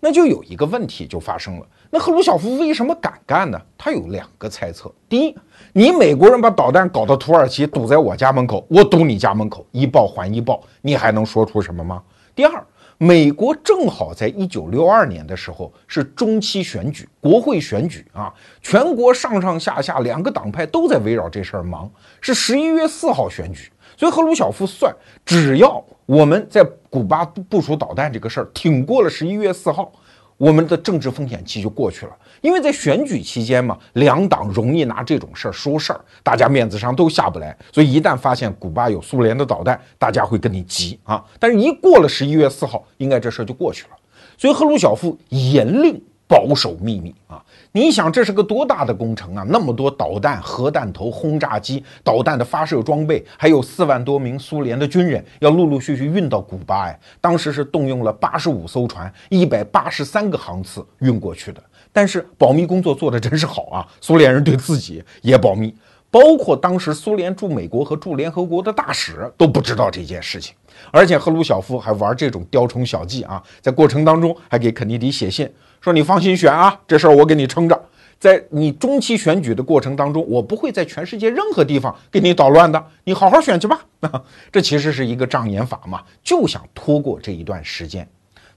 [0.05, 3.63] 那就有一个问题就发生了，那赫鲁晓夫为什么敢干呢？
[3.79, 5.37] 他有两个猜测：第一，
[5.73, 12.03] 你美国人把导弹搞到土耳其，堵在我家门口，我堵你家门口，一报还一报，你还能说出什么吗？
[12.35, 12.67] 第二，
[12.99, 21.89] 美国正好在一九六二年的时候是中期选举，国会选举啊，全国上上下下两个党派都在围绕这事儿忙，
[22.21, 24.93] 是十一月四号选举，所以赫鲁晓夫算，
[25.25, 25.81] 只要
[26.13, 29.91] 我们在古巴部署导弹这个事儿挺过了十一月四号。
[30.37, 41.25] 我们的政治风险期就过去了，因为在选举期间嘛，两党容易拿这种事儿说事儿，大家面子上都下不来，所以一旦发现古巴有苏联的导弹，大家会跟你急啊。
[41.39, 43.91] 但是，一过了十一月四号，应该这事儿就过去了。
[44.37, 47.45] 所以，赫鲁晓夫严令保守秘密啊。
[47.73, 49.45] 你想这是个多大的工程啊？
[49.47, 56.85] 那么多导弹、核弹头、轰炸机、导弹的发射装备，还有四万多名苏联的军人要陆陆续续运到古巴。
[56.87, 61.63] 哎，当时是动用了八十五艘船、一百八十三个航次运过去的。
[61.93, 63.87] 但是保密工作做得真是好啊！
[64.01, 65.75] 苏联人对自己也保密，
[66.11, 70.55] 包括当时苏联驻美国和驻联合国的大使都不知道这件事情。
[70.91, 75.47] 而且赫鲁晓夫还玩这种雕虫小技啊，在过程当中还给肯尼迪写信。
[75.83, 77.79] 说你放心选啊，这事儿我给你撑着。
[78.21, 83.81] 在你中期选举的过程当中，我不会在全世界任何地方给你捣乱的，你好好选去吧。
[83.99, 88.09] 啊 这其实是一个障眼法嘛，就想拖过这一段时间。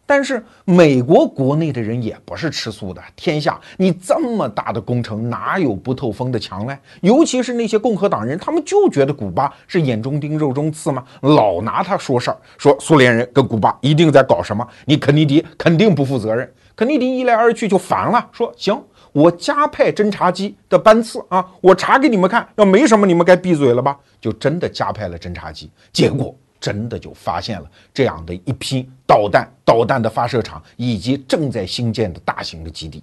[0.05, 6.77] 但是美国国内的人也不是吃素的，天下你这么大的工程，哪有不透风的墙嘞？
[7.01, 11.03] 尤其是那些共和党人，他们就觉得古巴是眼中钉、肉中刺吗？
[11.21, 16.47] 老拿他说事儿，说苏联人跟古巴一定在搞什么，你肯尼迪肯定不负责任。
[16.75, 18.83] 肯尼迪一来二去就烦了，说行，
[19.13, 23.97] 我加派侦察机的班次啊，我查给你们看，要没什么，你们该闭嘴了吧？
[24.19, 33.01] 就真的加派了侦察机，结果真的就发现了这样的一批导弹、导弹的发射场以及正在兴建的大型的基地，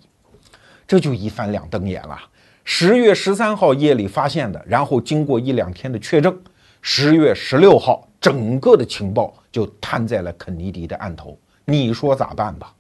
[0.86, 2.18] 这就一翻两瞪眼了。
[2.64, 6.38] 十月十三号夜里发现的，然后经过一两天的确证，
[6.82, 12.72] 十月十六号整个的情报就摊在了肯尼迪的案头，你说咋办吧？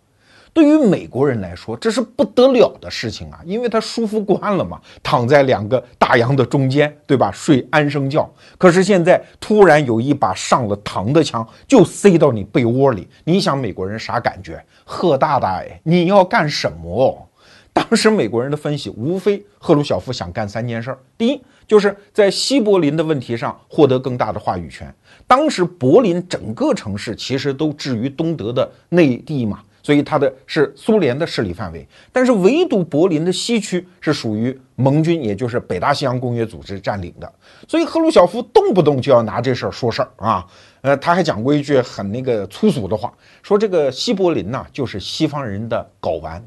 [0.54, 7.30] 对于美国人来说，这是不得了的事情啊，因为他舒服惯了嘛，躺在两个大洋的中间，对吧？
[7.32, 8.30] 睡安生觉。
[8.58, 14.62] 可是现在突然有一把上了膛的枪，就塞到你被窝里，你想美国人啥感觉？
[14.84, 17.28] 贺大大，哎，你要干什么？
[17.72, 24.94] 当时美国人的分析，无非赫鲁晓夫想干三件事儿：第一，就是在西柏林的问题上获得更大的话语权。
[25.26, 29.60] 当时柏林整个城市其实都置于东德的内地嘛。
[29.82, 37.30] 所以它的是苏联的势力范围，但是唯独柏林的西区是属于盟军，也就是北大西洋公约组织占领的。
[37.66, 40.46] 所以赫鲁晓夫动不动就要拿这事儿说事儿啊。
[40.82, 46.44] 呃，他还讲过一句很那个粗俗的话，说这个西柏林呐就是西方人的睾丸，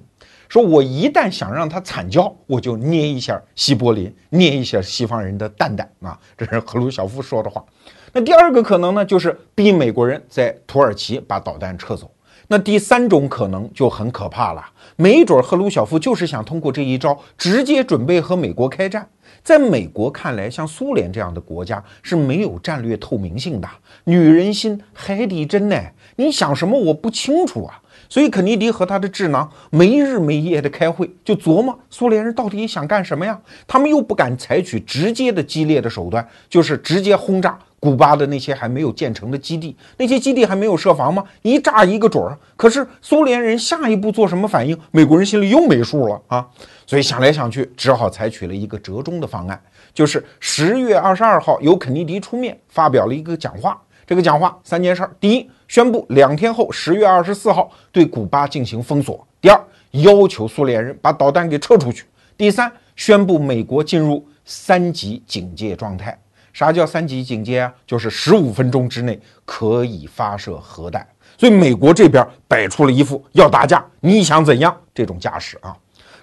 [0.49, 6.19] 说我一旦想让他惨叫，我就捏一下西柏林，捏一下西方人的蛋蛋啊。
[6.37, 7.63] 这是赫鲁晓夫说的话。
[8.11, 12.09] 那第二个可能呢，就是逼美国人在土耳其把导弹撤走。
[12.47, 14.63] 那第三种可能就很可怕了，
[14.95, 19.08] 没准儿赫鲁晓夫就是想通过这一招，直接准备和美国开战。
[19.43, 23.67] 在美国看来，像苏联这样的国家是没有战略透明性的，
[24.05, 25.79] 女人心海底针呢，
[26.15, 27.81] 你想什么我不清楚啊。
[28.09, 33.39] 所以肯尼迪和他的智囊没日没夜的开会，就琢磨苏联人到底想干什么呀？
[33.67, 37.57] 他们又不敢采取直接的激烈的手段，就是直接轰炸。
[37.77, 41.23] 古巴的那些还没有建成的基地，那些基地还没有设防吗？
[41.43, 42.35] 一炸一个准儿。
[42.55, 44.75] 可是苏联人下一步做什么反应？
[44.89, 46.47] 美国人心里又没数了啊！
[46.87, 49.61] 所以想来想去，只好采取了一个折中的方案，
[49.93, 53.79] 就是十月二十二号由肯尼迪出面发表了一个讲话。
[54.07, 59.59] 这个讲话三件事儿：第一，宣布两天后十月二十四号对古巴进行封锁；第二，
[59.91, 62.03] 要求苏联人把导弹给撤出去；
[62.37, 66.15] 第三，宣布美国进入三级警戒状态。
[66.53, 67.73] 啥叫三级警戒啊？
[67.85, 71.05] 就是十五分钟之内可以发射核弹。
[71.37, 75.75] 所以美国这边摆出了一副要打架，你想怎样这种架势啊？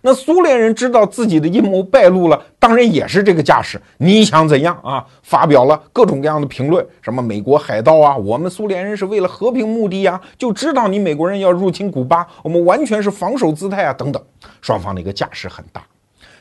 [0.04, 5.06] 那苏联人知道自己的阴谋败露了，当然也是这个架势，你想怎样啊？
[5.22, 14.20] 发表了各种各样的评论，什么美国海盗啊，我们苏联人是为了和平目的呀，就知道你美国人要入侵古巴，我们完全是防守姿态啊，等等，
[14.60, 15.82] 双方的一个架势很大。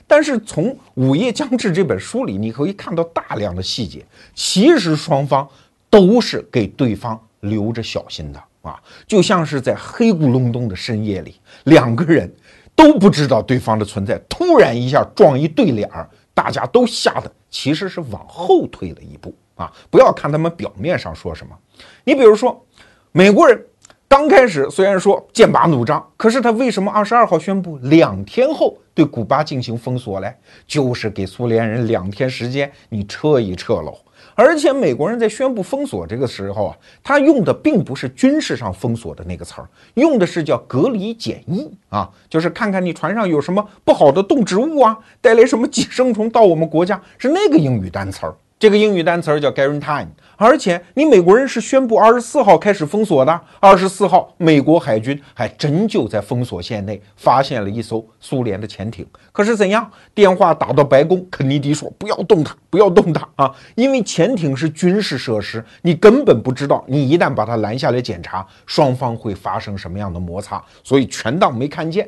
[0.08, 5.48] 但是从《午夜将至》这本书里，你可以看到大量的细节，其实双方
[5.90, 12.30] 都是给对方留着小心的啊，就像是在黑咕隆咚的深夜里，两个人
[12.76, 19.72] 都不知道对方的存在，突然一下撞一对脸儿，大家都吓得其实是往后退了一步啊！
[19.90, 21.56] 不要看他们表面上说什么，
[22.04, 22.66] 你比如说
[23.12, 23.66] 美国人。
[24.08, 30.36] 刚开始虽然说剑拔弩张，可是他为什么二十二号宣布两天后对古巴进行封锁嘞？
[30.68, 33.98] 就是给苏联人两天时间，你撤一撤喽。
[34.36, 48.36] 而且美国人在宣布封锁这个时候啊，他用的并不是军事上封锁的那个词儿，用的是叫隔离检疫啊，就是看看你船上有什么不好的动植物啊，带来什么寄生虫到我们国家，是那个英语单词儿。
[48.62, 53.42] 这个英语单词叫 guarantee，而且你美国人是宣布二十四号开始封锁的。
[53.60, 59.04] 二十四号，美国海军还真就在封锁线内发现了一艘苏联的潜艇。
[59.32, 59.92] 可是怎样？
[60.14, 63.52] 电话打到白宫，肯尼迪说不要动它，不要动它啊！
[63.74, 72.08] 因为潜艇是军事设施，你根本不知道，你一旦把它拦下来检查，双方会发生什么样的摩擦，所以全当没看见。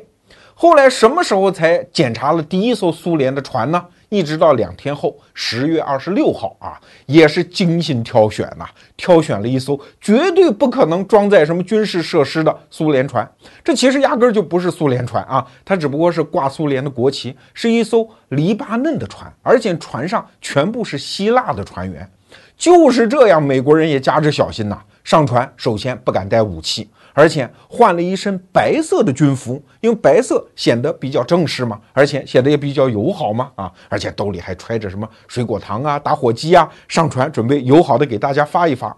[0.54, 3.84] 后来什么时候才检查了第一艘苏联的船呢？
[4.10, 8.64] 一直到两天后，十月二十六号啊，也是精心挑选呐，
[8.96, 13.28] 挑选了一艘绝对不可能装载什么军事设施的苏联船。
[13.64, 22.08] 这其实压根儿就不是苏联船啊，它只不过是挂苏联的国旗，是一艘黎巴嫩的船，而且船上全部是希腊的船员。
[22.56, 26.88] 就是这样，美国人也加之小心呐，上船首先不敢带武器。
[27.14, 38.94] 而且换了一身白色的军服，因为白色显得比较正式嘛，而且显得也比较友好嘛，啊，而且兜里还揣着什么水果糖啊、打火机啊，上船准备友好的给大家发一发。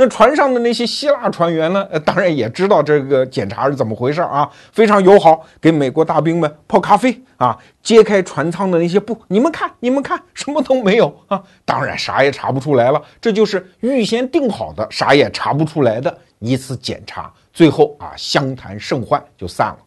[0.00, 17.30] 那船上的那些希腊船员呢，呃，当然也知道这个检查是怎么回事啊，非常友好，给美国大兵们泡咖啡啊，揭开船舱的那些布，你们看，你们看， 什么都没有啊，当然啥也查不出来了，这就是预先定好的，啥也查不出来的一次检查。
[17.58, 19.78] 最后啊，相谈甚欢就散了，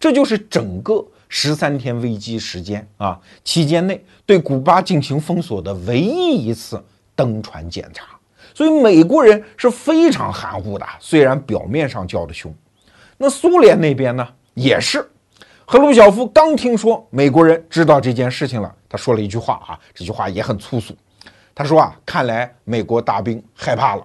[0.00, 8.18] 这就是整个十三天危机时间啊期间内对古巴进行封锁的唯一一次登船检查。
[8.52, 12.52] 所以美国人是非常含糊的，虽然表面上叫的凶。
[13.16, 15.08] 那苏联那边呢，也是。
[15.64, 20.92] 赫鲁晓夫刚听说美国人知道这件事情了，他说了一句话啊，这句话也很粗俗。
[21.54, 24.04] 他说啊，看来美国大兵害怕了。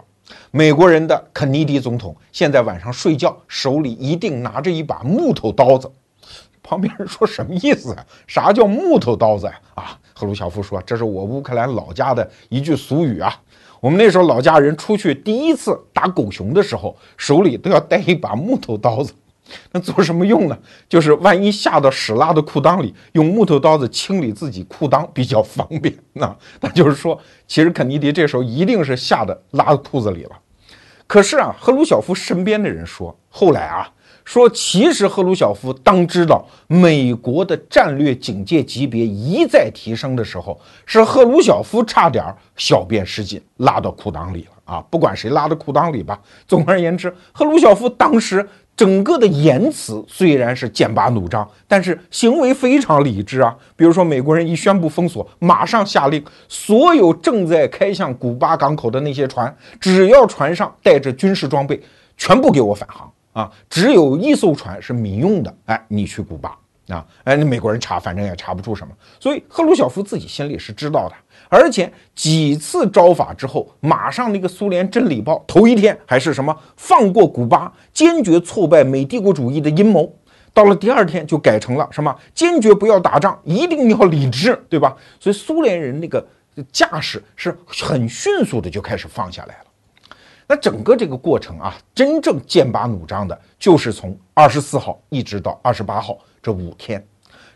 [0.52, 5.92] 美国人的肯尼迪总统现在晚上睡觉，手里一定拿着一把木头刀子。
[6.62, 8.06] 旁边人说什么意思啊？
[8.28, 9.54] 啥叫木头刀子呀？
[9.76, 13.34] 啊，赫鲁晓夫说这是我乌克兰老家的一句俗语啊。
[13.80, 19.14] 我们那时候老家人出去第一次打狗熊的时候，手里都要带一把木头刀子。
[19.72, 20.58] 那做什么用呢？
[20.90, 25.94] 就是万一下到屎拉的裤裆里，用木头刀子清理自己裤裆比较方便。
[26.14, 30.32] 那那就是说，其实肯尼迪这时候一定是吓得拉到裤子里了。
[31.06, 33.90] 可是啊，赫鲁晓夫身边的人说，后来啊，
[34.26, 42.26] 说其实赫鲁晓夫当知道美国的战略警戒级别一再提升的时候，是赫鲁晓夫差点
[42.58, 44.84] 小便失禁拉到裤裆里了啊！
[44.90, 48.46] 不管谁拉到裤裆里吧，总而言之，赫鲁晓夫当时。
[48.78, 53.54] 整个的言辞虽然是剑拔弩张，但是行为非常理智啊。
[53.76, 61.82] 比如说，美国人一宣布封锁，马上下令，所有正在开向古巴港口的那些船，只要船上带着军事装备，
[62.16, 63.52] 全部给我返航啊！
[63.68, 66.56] 只有一艘船是民用的，哎，你去古巴
[66.90, 67.04] 啊！
[67.24, 68.94] 哎，那美国人查，反正也查不出什么。
[69.20, 71.16] 所以赫鲁晓夫自己心里是知道的。
[71.50, 80.14] 而且几次招法之后，马上那个苏联真理报头一天还是什么放过古巴，坚决挫败美帝国主义的阴谋，
[80.54, 84.96] 到了第二天就改成了什么坚决不要打仗，一定要理智，对吧？
[85.20, 86.26] 所以苏联人那个
[86.72, 89.64] 架势是很迅速的就开始放下来了。
[90.50, 97.06] 那整个这个过程啊，真正剑拔弩张的就是从二十四号一直到二十八号这五天。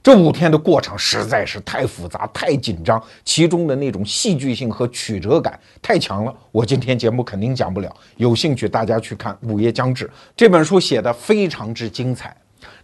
[0.04, 6.34] 这五天的过程实在是太复杂、太紧张，其中的那种戏剧性和曲折感太强了。
[6.52, 12.36] 我今天节目肯定讲不了，有兴趣大家去看《午夜将至》这本书，写的非常之精彩。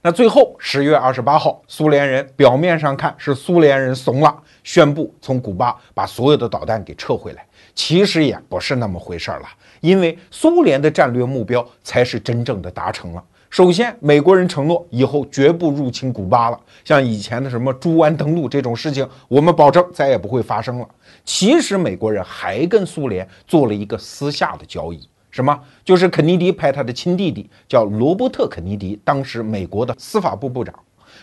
[0.03, 9.47] 那最后十月二十八号，苏联人表面上看是苏联人怂了，宣布从古巴把所有的导弹给撤回来，其实也不是那么回事儿了，
[9.81, 13.23] 因为苏联的战略目标才是真正的达成了。
[13.49, 20.87] 首先，美国人承诺以后绝不入侵古巴了，像以前的什么猪湾登陆这种事情，我们保证再也不会发生了。
[21.23, 25.57] 其实，美国人还跟苏联做了一个私下的交易，什么？
[25.85, 30.77] 就是肯尼迪派他的亲弟弟叫罗伯特·肯尼迪，当时美国的司法部部长，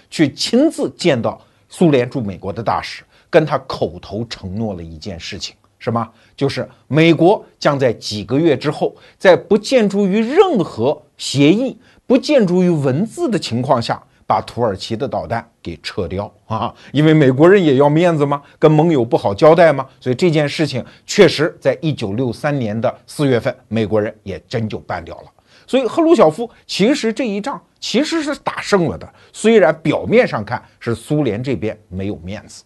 [0.08, 6.08] 去亲自见到苏联驻美国的大使跟他口头承诺了一件事情，什么？
[6.34, 11.76] 就是美国将在几个月之后，在不建筑于任何协议、
[12.06, 16.74] 不建筑于文字的情况下，把土耳其的导弹给撤掉啊！
[16.92, 25.24] 因为美国人也要面子嘛，跟盟友不好交代嘛，所以这件事情确实在一九六三年的四月份，美国人也真就办掉了。
[25.66, 32.64] 所以赫鲁晓夫其实这一仗其实是打胜了的，虽然表面上看是苏联这边没有面子。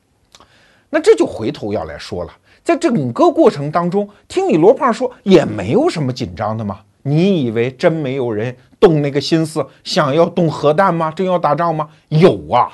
[0.91, 2.33] 那这就回头要来说了，
[2.65, 6.81] 在整个过程当中，听你罗胖说也没有什么紧张的吗？
[7.09, 11.11] 你以为真没有人动那个心思想要动核弹吗？
[11.11, 11.89] 真要打仗吗？
[12.09, 12.69] 有啊，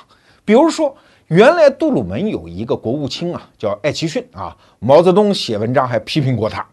[0.44, 0.94] 比如说
[1.28, 6.64] 原来杜鲁门有一个国务卿啊，叫艾奇逊啊，毛泽东写文章还批评过他。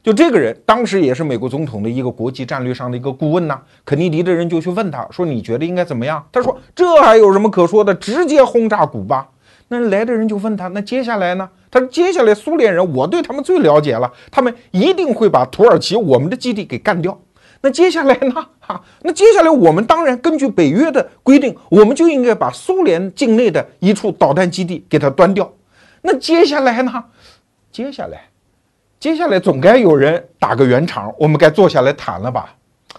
[0.00, 3.60] 就这个人，当时也是美国总统的一个国际战略上的一个顾问呐。
[3.84, 7.94] 肯尼迪的人就去问他说：“你觉得应该怎么样？”他说：“这还有什么可说的？
[7.94, 9.28] 直接轰炸古巴。”
[9.68, 17.18] 那来的人就问他：“那接下来呢？”他说：“接下来苏联人，我对他们最了解了，他们一定会把土耳其我们的基地给干掉。
[17.60, 18.46] 那接下来呢？
[18.60, 25.52] 哈，那接下来我们当然根据北约的规定，我们就应该把苏联境内的一处导弹基地给它端掉。
[26.02, 27.04] 那接下来呢？
[27.72, 28.22] 接下来。”
[29.00, 32.52] 接下来总该有人打个圆场，我们该坐下来谈了吧？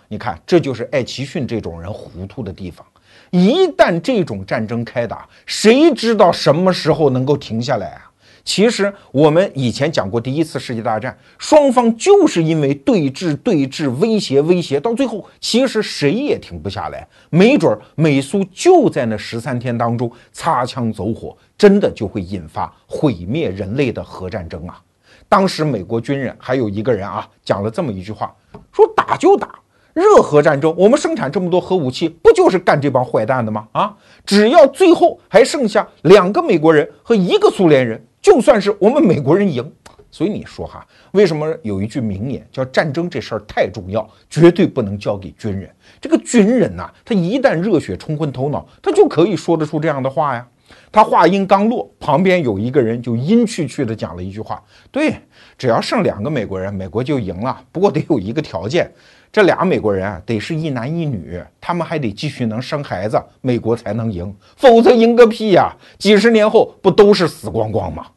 [0.08, 2.88] 你看，这就是艾奇逊这种人糊涂的地方。
[3.32, 8.09] 一旦这种战争开打，谁知道什么时候能够停下来啊？
[8.50, 17.08] 其实我们以前讲过，第一次世界大战，双方就是因为对峙、对峙、威胁、威胁，到最后其实谁也停不下来。
[17.30, 24.82] 没准美苏就在那十三天当中擦枪走火，真的就会引发毁灭人类的核战争啊！
[25.28, 28.36] 当时美国军人还有一个人啊，讲了这么一句话，
[28.74, 29.60] 说打就打，
[29.94, 33.68] 热核战争，我们生产这么多核武器，不就是干这帮坏蛋的吗？
[33.72, 39.70] 啊，只要最后还剩下两个美国人和一个苏联人，就算是我们美国人赢。
[40.12, 45.70] 所以你说哈，为什么有一句名言叫战争这事儿太重要，绝对不能交给军人？
[46.02, 50.48] 这个军人呐，他一旦热血冲昏头脑，他就可以说得出这样的话呀。
[50.92, 55.14] 他话音刚落，旁边有一个人就阴去去的讲了一句话：“对，
[55.58, 57.60] 只要剩两个美国人，美国就赢了。
[57.72, 58.92] 不过得有一个条件，
[59.32, 64.36] 这俩美国人啊，得是一男一女，他们还得继续能生孩子，美国才能赢。
[64.56, 65.72] 否则赢个屁呀！
[65.98, 68.08] 几十年后不都是死光光吗？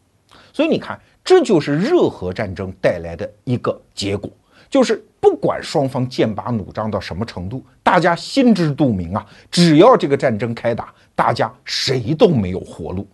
[0.53, 4.31] 所以你看，这就是热核战争带来的一个结果，
[4.71, 10.93] 就是不管双方剑拔弩张到什么程度，大家心知肚明啊，只要这个战争开打。
[11.15, 13.07] 大家谁都没有活路，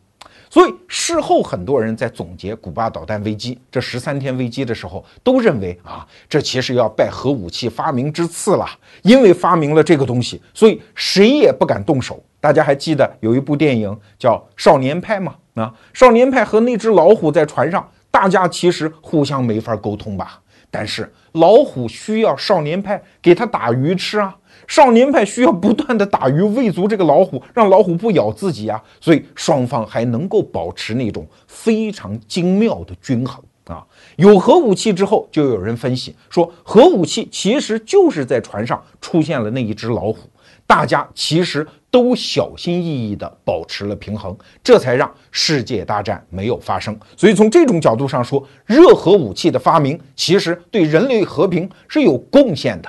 [0.50, 8.66] 所以事后很多人在总结古巴导弹危机这十三天危机的时候，都认为啊，这其实要拜核武器发明之赐了，
[9.02, 12.22] 因为发明了这个东西，所以谁也不敢动手。
[12.40, 15.34] 大家还记得有一部电影叫《少年派》吗？
[15.54, 20.40] 啊，少年派和那只老虎在船上，大家其实互相没法沟通吧？
[20.70, 24.36] 但是老虎需要少年派给他打鱼吃啊。
[24.68, 33.84] 少年派需要不断的打鱼喂足这个老虎，让老虎不咬自己啊，所以双方还能够保持那种非常精妙的均衡啊。
[34.16, 40.18] 有核武器之后，就有人分析说，核武器其实就是在船上出现了那一只老虎，
[40.66, 46.94] 大家其实都小心翼翼地保持了平衡，这才让世界大战没有发生。
[47.16, 52.88] 所以从这种角度上说，热核武器的发明其实对人类和平是有贡献的，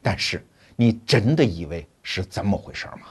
[0.00, 0.42] 但是。
[0.80, 3.08] 你真的以为是这么回事吗？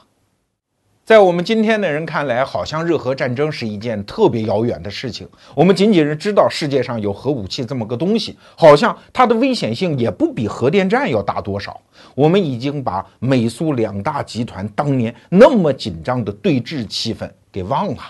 [1.04, 5.28] 在我们今天的人看来，好像热核战争是一件特别遥远的事情。
[5.54, 11.78] 我们仅仅是知道世界上有核武器这么个东西，好像它的危险性也不比核电站要大多少。
[12.16, 18.02] 我们已经把美苏两大集团当年那么紧张的对峙气氛给忘了，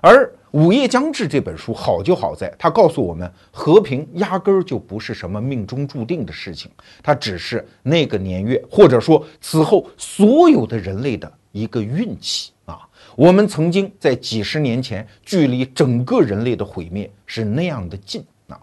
[0.00, 0.24] 而。
[0.52, 6.70] 《午夜将至》这本书好就好在，它告诉我们，和平压根儿就不是什么命中注定的事情，
[7.02, 12.80] 它只是那个年月，或者说此后所有的人类的一个运气啊。
[13.14, 18.58] 我们曾经在几十年前，距离整个人类的毁灭是那样的近啊。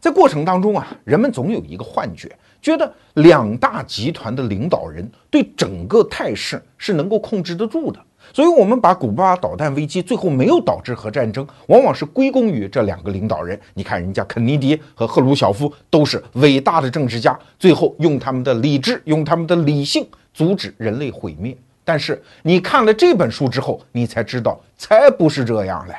[0.00, 8.04] 在过程当中啊，人们总有一个幻觉，觉得两大集团的领导人对整个态势是能够控制得住的。
[8.34, 13.60] 所以，我们把古巴导弹危机最后没有导致核战争，往往是归功于这两个领导人。
[13.74, 21.54] 你看，人家肯尼迪和赫鲁晓夫都是伟大的政治家，最后用他们的理智、用他们的理性阻止人类毁灭。
[21.84, 25.94] 但是，你看了这本书之后，你才知道，才不是这样嘞。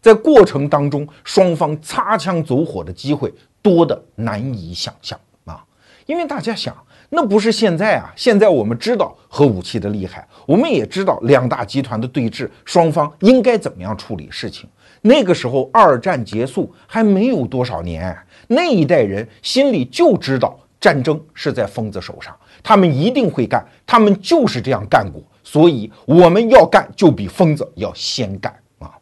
[0.00, 5.62] 在过程当中，双方擦枪走火的机会多得难以想象啊！
[6.06, 6.74] 因为大家想。
[7.16, 8.12] 那不是现在啊！
[8.14, 14.68] 现在我们知道核武器的厉害，我们也知道两大集团的对峙，双方应该怎么样处理事情。
[15.00, 18.14] 那个时候二战结束还没有多少年，
[18.48, 25.22] 那一代人心里就知道战争是在疯子手上，他们一定会干，他们就是这样干过。
[25.42, 28.92] 所以我们要干，就比疯子要先干啊！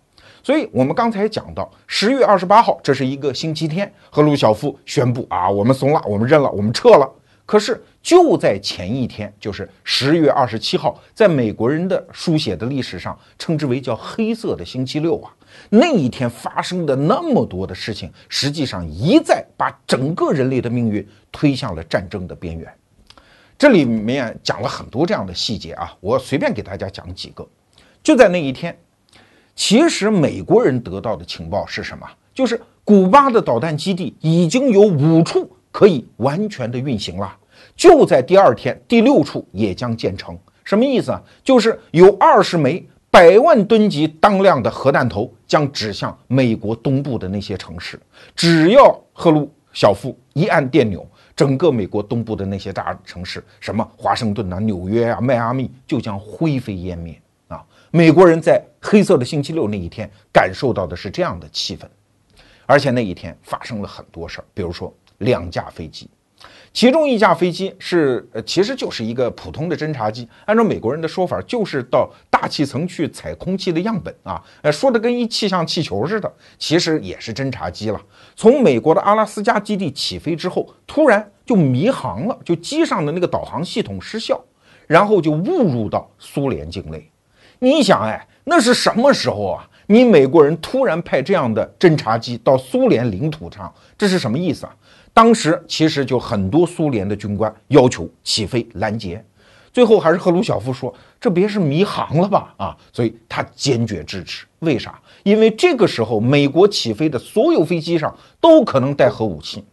[0.41, 7.11] 所以我们刚才讲到十月二十八号，这是一个星期天，赫鲁晓夫宣布啊，我们怂了，我们认了，我们撤了。
[7.47, 15.31] 可是就在前一天，就是十月二十七号，在美国人的书写的历史上，称之为叫“黑色的星期六”啊。
[15.69, 22.73] 那一天发生的那么多的事情，实际上一再把整个人类的命运推向了战争的边缘。
[23.59, 27.47] 这里面讲了很多这样的细节啊，我随便给大家讲几个。
[28.03, 28.77] 就在那一天，
[29.55, 32.09] 其实美国人得到的情报是什么？
[32.35, 37.37] 就是古巴的导弹基地已经有五处可以完全的运行了。
[37.75, 40.39] 就在第二天，第六处也将建成。
[40.63, 41.21] 什么意思啊？
[41.43, 47.99] 就是有二十枚百万吨级当量的核弹头将指向美国东部的那些城市。
[48.37, 51.05] 只要赫鲁晓夫一按电钮。
[51.37, 57.61] 整个美国东部的那些大城市，什么华盛顿啊、纽约啊、迈阿密，就将灰飞烟灭啊！
[57.91, 61.87] 美国人在黑色的星期六那一天感受到的是这样的气氛，
[62.67, 64.95] 而且那一天发生了很多事儿，比如说
[65.25, 66.09] 两架飞机。
[66.73, 70.29] 其中一架飞机是，呃，其实就是一个普通的侦察机。
[70.45, 78.01] 按照美国人的说法，就是到大气层去采空气的样本啊，呃，说的跟一气象气球似的，其实也是侦察机了。
[78.35, 84.45] 从美国的阿拉斯加基地起飞之后，突然就迷航了，就机上的那个导航系统失效，
[84.89, 87.09] 然后就误入到苏联境内。
[87.61, 89.71] 你想，哎，那是什么时候啊？
[89.87, 94.75] 你美国人突然派这样的侦察机到苏联领土上，这是什么意思啊？
[95.15, 99.25] 当时其实就很多苏联的军官要求起飞拦截，
[99.73, 104.45] 最后还是赫鲁晓夫说：“这别是迷航了吧？”啊，所以他坚决支持。
[104.59, 105.01] 为啥？
[105.23, 109.65] 因为这个时候美国起飞的所有飞机上都可能带核武器。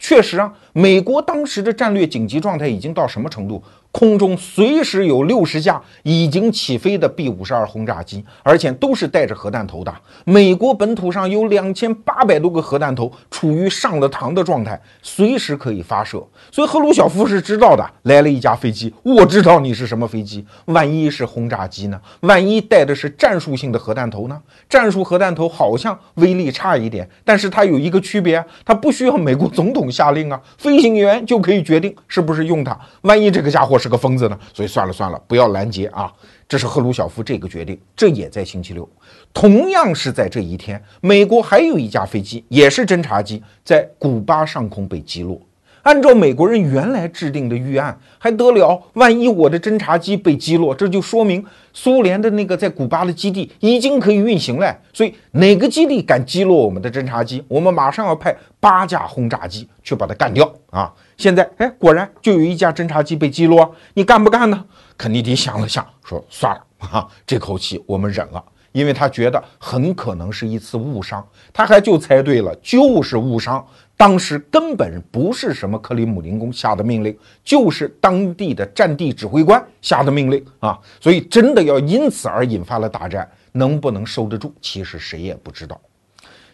[0.00, 3.62] 确实啊，美国当时的战略紧急状态已经到什么程度？
[3.98, 9.92] 空中随时有六十架已经起飞的 B 五十二轰炸机，而且都是带着核弹头的。
[10.24, 16.24] 美国本土上有两千八百多个核弹头，处于上了膛的状态，随时可以发射。
[16.52, 20.46] 所以赫鲁晓夫是知道的，来了一架飞机，我知道你是什么飞机。
[20.66, 22.00] 万一是轰炸机呢？
[22.20, 24.40] 万一带的是战术性的核弹头呢？
[24.68, 32.78] 战术核弹头好像威力差一点，但是它有一个区别，它不需要美国总统下令啊，飞行员就可以决定是不是用它。
[33.00, 33.76] 万一这个家伙。
[33.78, 36.12] 是个疯子呢，所以算了算了，不要拦截啊！
[36.48, 38.88] 这是赫鲁晓夫这个决定，这也在星期六，
[39.34, 45.40] 同样是在这一天，美国还有一架飞机，也是侦察机，在古巴上空被击落。
[45.82, 48.82] 按照美国人原来制定的预案，还得了？
[48.94, 54.76] 万一我的侦察机被击落，这就说明苏联的那个在古巴的基地已经可以运行了。
[54.92, 60.92] 所以哪个基地敢击落我们的侦察机，我们马上要派八架轰炸机去把它干掉啊！
[61.18, 64.64] 现在，哎，果然就有一架侦察机被击落，你干不干呢？
[64.96, 73.66] 肯尼迪想了想，说算了 啊，这口气我们忍了，因为他觉得很可能是一次误伤，他还就猜对了，就是误伤。
[73.96, 80.78] 当时根本不是什么克里姆林宫下的命令，就是当地的战地指挥官下的命令啊！
[81.00, 85.80] 所以真的要因此而引发了大战，能不能收得住，其实谁也不知道。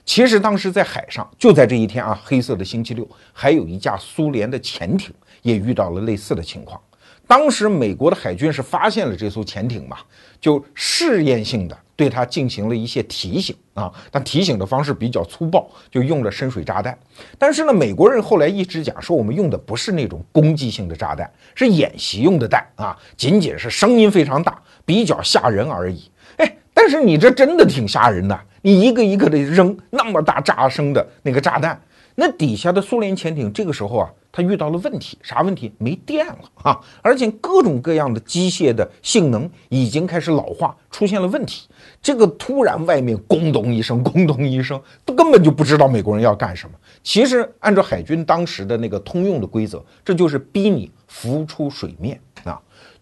[0.05, 6.81] 其实当时在海上，就在这一天啊，黑色的星期六，还有一架苏联的潜艇也遇到了类似的情况。
[7.27, 9.97] 当时美国的海军是发现了这艘潜艇嘛，
[10.39, 16.97] 就试验性的对它进行了一些提醒啊，但提醒的方式比较粗暴，就用了深水炸弹。
[17.39, 26.11] 但是呢，美国人后来一直讲说，我们用的不是那种攻击性的炸弹，是演习用的弹啊，仅仅是声音非常大，比较吓人而已。
[26.75, 31.81] 但是你这真的挺吓人的，你一个一个的扔那么大炸声的那个炸弹。
[32.17, 35.73] 那底下的苏联潜艇这个时候啊，它遇到了问题，啥问题？
[35.79, 36.79] 没电了啊！
[37.03, 41.67] 而且各种各样的机械的性能已经开始老化，出现了问题。
[42.01, 46.77] 这个突然外面咣咚一声，咣咚一声，都根本就不知道美国人要干什么。
[47.03, 52.21] 其实按照海军当时的那个通用的规则，这就是逼你浮出水面。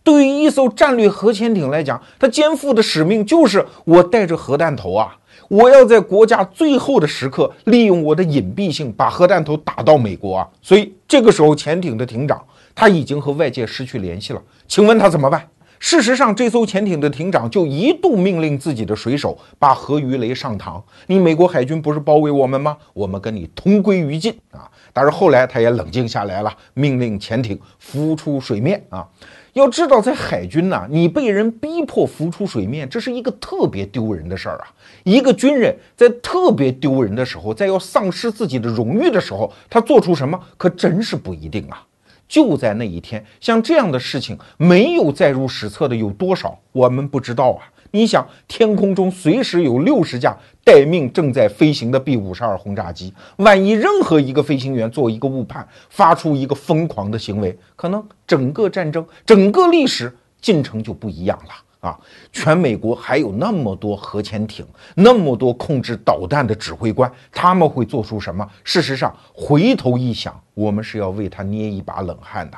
[0.04, 5.16] 对于一艘战略核潜艇来讲，它肩负的使命就是我带着核弹头啊。
[5.48, 10.48] 我要在国家最后的时刻，利用我的隐蔽性，把核弹头打到美国啊！
[10.62, 12.42] 所以这个时候，潜艇的艇长
[12.74, 14.40] 他已经和外界失去联系了。
[14.66, 15.46] 请问他怎么办？
[15.78, 20.80] 事实上，这艘潜艇的艇长就一度命令自己的水手把核鱼雷上膛。
[21.08, 22.76] 你美国海军不是包围我们吗？
[22.94, 24.70] 我们跟你同归于尽啊！
[24.92, 29.06] 但是后来他也冷静下来了，命令潜艇浮出水面啊。
[29.54, 34.72] 要知道，在海军呢，你被人逼迫浮出水面，这是一个特别丢人的事儿啊。
[35.04, 41.84] 一个军人在特别丢人的时候，在要丧失自己的荣誉的时候，他做出什么，可真是不一定啊。
[42.26, 46.58] 就在那一天，像这样的事情没有载入史册的有多少？
[46.72, 47.68] 我们不知道啊。
[47.92, 50.34] 你想，天空中随时有六十架
[50.64, 61.52] 待命正在飞行的 B 五十二轰炸机，万一任何一个飞行员做一个误判，发出一个疯狂的行为，可能整个战争、整个历史进程就不一样了。
[61.82, 61.98] 啊，
[62.32, 64.64] 全美国还有那么多核潜艇，
[64.94, 68.48] 那么多控制导弹的指挥官，他们会做出什么？
[68.64, 72.56] 事实上，回头一想，我们是要为他捏一把冷汗的。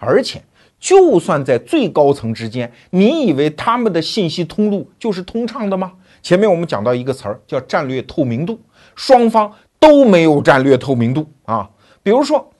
[0.00, 0.42] 而且，
[0.78, 5.92] 就算在最高层之间，你以为他们的信息通路就是通畅的吗？
[6.22, 8.58] 前面我们讲到一个词儿叫战略透明度，
[8.94, 11.70] 双方都没有战略透明度啊。
[12.02, 12.50] 比如说。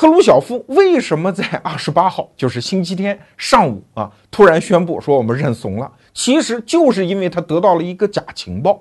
[0.00, 5.90] 赫鲁晓夫为什么在二十八号，就是星期天上午啊，突然宣布说我们认怂了？
[6.14, 8.80] 其实就是因为他得到了一个假情报，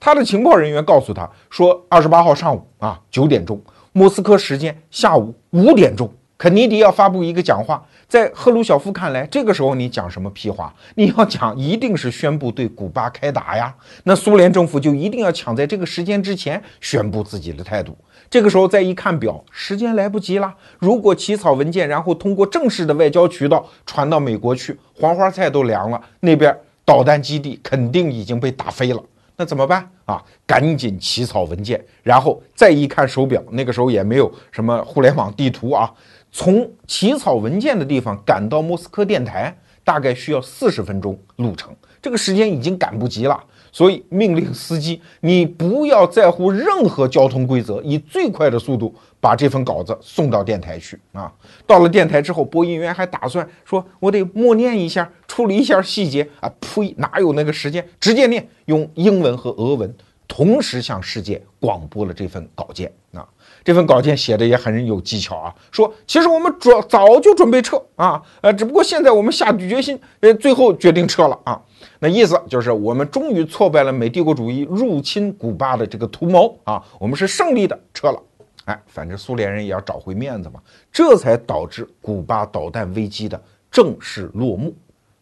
[0.00, 3.62] 他的情报人员告诉他说，二十八号上午啊九点钟，
[3.92, 7.84] 莫斯科时间下午五点钟，肯尼迪要发布一个讲话。
[8.06, 10.72] 在赫鲁晓夫看来，这个时候你讲什么屁话？
[10.94, 13.74] 你要讲一定是宣布对古巴开打呀，
[14.04, 17.94] 那苏联政府就一定要抢在这个时间之前宣布自己的态度。
[18.30, 20.54] 这个时候再一看表，时间来不及了。
[20.78, 26.00] 如果起草文件，然后通过正式的外交渠道传到美国去，黄花菜都凉了。
[26.20, 29.02] 那边导弹基地肯定已经被打飞了。
[29.36, 30.22] 那怎么办啊？
[30.46, 35.92] 赶紧起草文件，然后再一看手表，那个时候也没有什么互联网地图啊。
[36.30, 41.74] 从起草文件的地方赶到莫斯科电台，大概需要四十分钟路程。
[42.00, 43.42] 这个时间已经赶不及了。
[43.70, 51.30] 所以命令司机，你不要在乎任何交通规则，以最快的速度把这份稿子送到电台去啊！
[51.66, 56.50] 到了电台之后，播音员还打算说，我得默念一下，处理一下细节啊！
[56.60, 57.86] 呸，哪有那个时间？
[58.00, 59.94] 直接念，用英文和俄文
[60.26, 63.28] 同时向世界广播了这份稿件啊！
[63.68, 71.60] 这份稿件写的也很有技巧啊，说其实我们早早就准备撤啊，呃，只不过现在我们下定决心，呃，最后决定撤了啊。
[71.98, 78.18] 那意思就是，我们终于挫败了美帝国主义入侵古巴的这个图谋啊，我们是胜利的，撤了。
[78.64, 80.58] 哎，反正苏联人也要找回面子嘛，
[80.90, 83.38] 这才导致古巴导弹危机的
[83.70, 84.74] 正式落幕。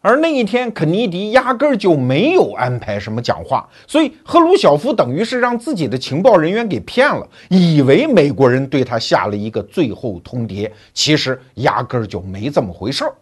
[0.07, 13.13] 而那一天，肯尼迪压根儿就没有安排什么讲话，所以赫鲁晓夫等于是让自己的情报人员给骗了，以为美国人对他下了一个最后通牒，其实压根儿就没这么回事儿。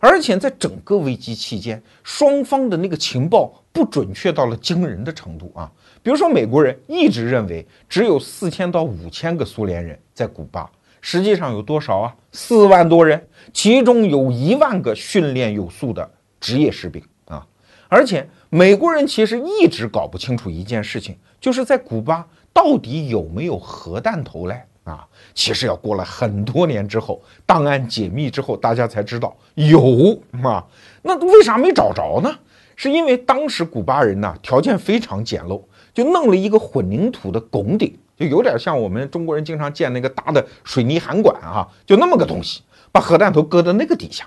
[0.00, 5.72] 而且在整个危机期间，双方的那个情报不准确到了惊人的程度啊！
[6.02, 10.70] 比如说，美国人一直认为只有四千到五千个苏联人在古巴，
[11.00, 12.14] 实际上有多少啊？
[12.32, 16.08] 四万多人，其中有一万个训练有素的
[16.40, 17.46] 职业士兵啊！
[17.88, 24.62] 而且美国人其实一直搞不清楚一件事情，就是在古巴到底有没有核弹头嘞？
[24.84, 30.64] 啊，其实要过了很多年之后，档案解密之后，大家才知道有啊。
[31.02, 32.34] 那为啥没找着呢？
[32.74, 35.62] 是因为当时古巴人呢条件非常简陋，
[35.92, 44.26] 就弄了一个混凝土的拱顶，就有点像我们中国人经常建那个大的水泥涵管啊，就那么个东西，把核弹头搁到那个底下。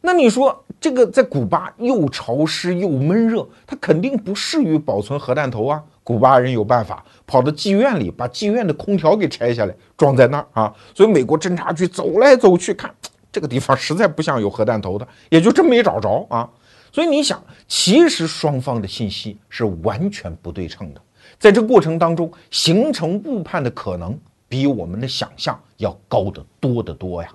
[0.00, 5.82] 那你说这个在古巴又潮湿又闷热，它肯定不适于保存核弹头啊。
[6.04, 10.72] 古巴人有办法，跑到妓院里把妓院的空调给拆下来装在那儿啊。
[10.94, 12.94] 所以美国侦察局走来走去看
[13.32, 16.48] 这个地方，实在不像有核弹头的，也就真没找着啊。
[16.92, 21.00] 所以你想，其实双方的信息是完全不对称的，
[21.40, 24.16] 在这过程当中形成误判的可能
[24.48, 27.28] 比我们的想象要高得多得多呀。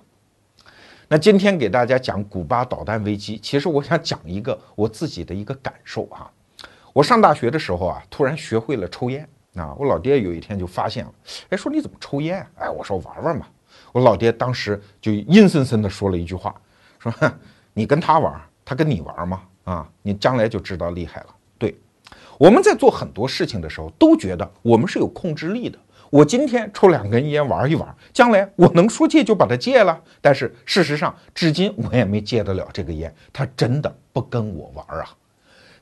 [1.13, 6.31] 那今天给大家讲古巴导弹危机，其实我想讲一个我自己的一个感受啊。
[6.93, 9.75] 我上大学的时候啊，突然学会了抽烟啊。
[9.77, 11.13] 我老爹有一天就发现了，
[11.49, 12.47] 哎，说你怎么抽烟啊？
[12.59, 13.45] 哎，我说玩玩嘛。
[13.91, 16.55] 我老爹当时就阴森森地说了一句话，
[16.97, 17.13] 说
[17.73, 19.41] 你跟他玩，他跟你玩吗？
[19.65, 21.27] 啊，你将来就知道厉害了。
[21.57, 21.77] 对，
[22.37, 25.77] 我们在做很多事情的时候，都觉得我们是有控制力的。
[26.11, 29.97] 我今天抽两根烟玩一玩，将来我能说戒就把它戒了。
[30.19, 33.13] 但是事实上，至今我也没戒得了这个烟。
[33.31, 35.07] 他真的不跟我玩啊！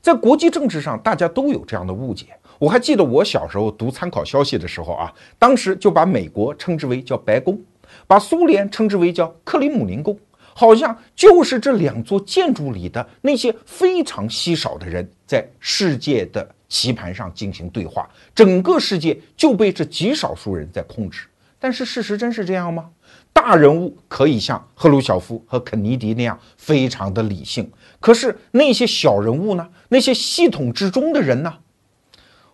[0.00, 2.26] 在国际政治上，大家都有这样的误解。
[2.60, 7.60] 我还记得我小时候读参考消息的时候啊，当时就把美国称之为叫白宫，
[8.06, 10.16] 把苏联称之为叫克里姆林宫，
[10.54, 21.26] 好像就是这两座建筑里的那些非常稀少的人，在世界的棋盘上进行对话，整个世界就被这极少数人在控制。
[21.58, 22.88] 但是事实真是这样吗？
[23.34, 29.68] 大人物可以像赫鲁晓夫和肯尼迪那样非常的理性，可是那些小人物呢？
[29.88, 31.54] 那些系统之中的人呢？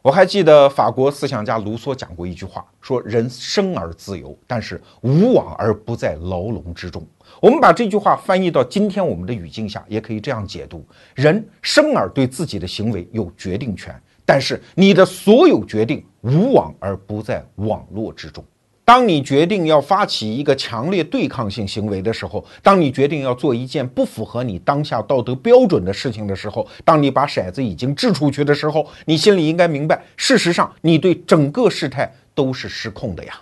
[0.03, 7.05] 我还记得法国思想家卢梭讲过一句话，说人生而自由，但是无往而不在牢笼之中。
[7.41, 18.45] 我们把这句话翻译到今天我们的语境下，也可以这样解读：人生而对自己的行为有决定权，但是你的所有决定无往而不在网络之中。
[18.85, 33.35] 当你决定要发起一个强烈对抗性行为的时候，当你决定要做一件不符合你当下道德标准的事情的时候，当你把骰子已经掷出去的时候，你心里应该明白，事实上你对整个事态都是失控的呀。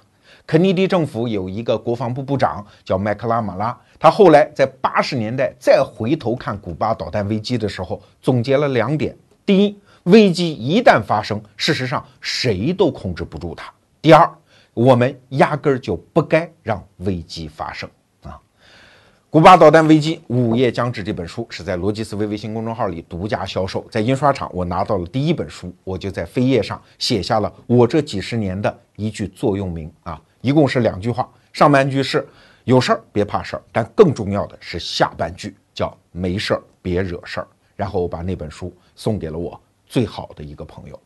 [0.47, 9.15] 肯尼迪政府有一个国防部部长叫麦克拉马拉，他后来在八十年代再回头看古巴导弹危机的时候，总结了两点：
[9.45, 13.65] 第一，危机一旦发生，事实上谁都控制不住它；
[14.01, 14.31] 第二。
[14.75, 17.89] 我们压根儿就不该让危机发生
[18.25, 18.41] 啊！
[19.31, 21.01] 古巴导弹危机，午夜将至。
[21.01, 32.27] 这本书是在逻辑思维微信公众号里独家销售，在印刷厂我拿到了第一本书，我就在扉页上写下了我这几十年的一句座右铭啊，一共是两句话，上半句是
[32.65, 37.47] 有事儿别怕事儿，但更重要的是下半句叫没事儿别惹事儿。
[37.77, 41.01] 然后我把那本书送给了我最好的一个朋友。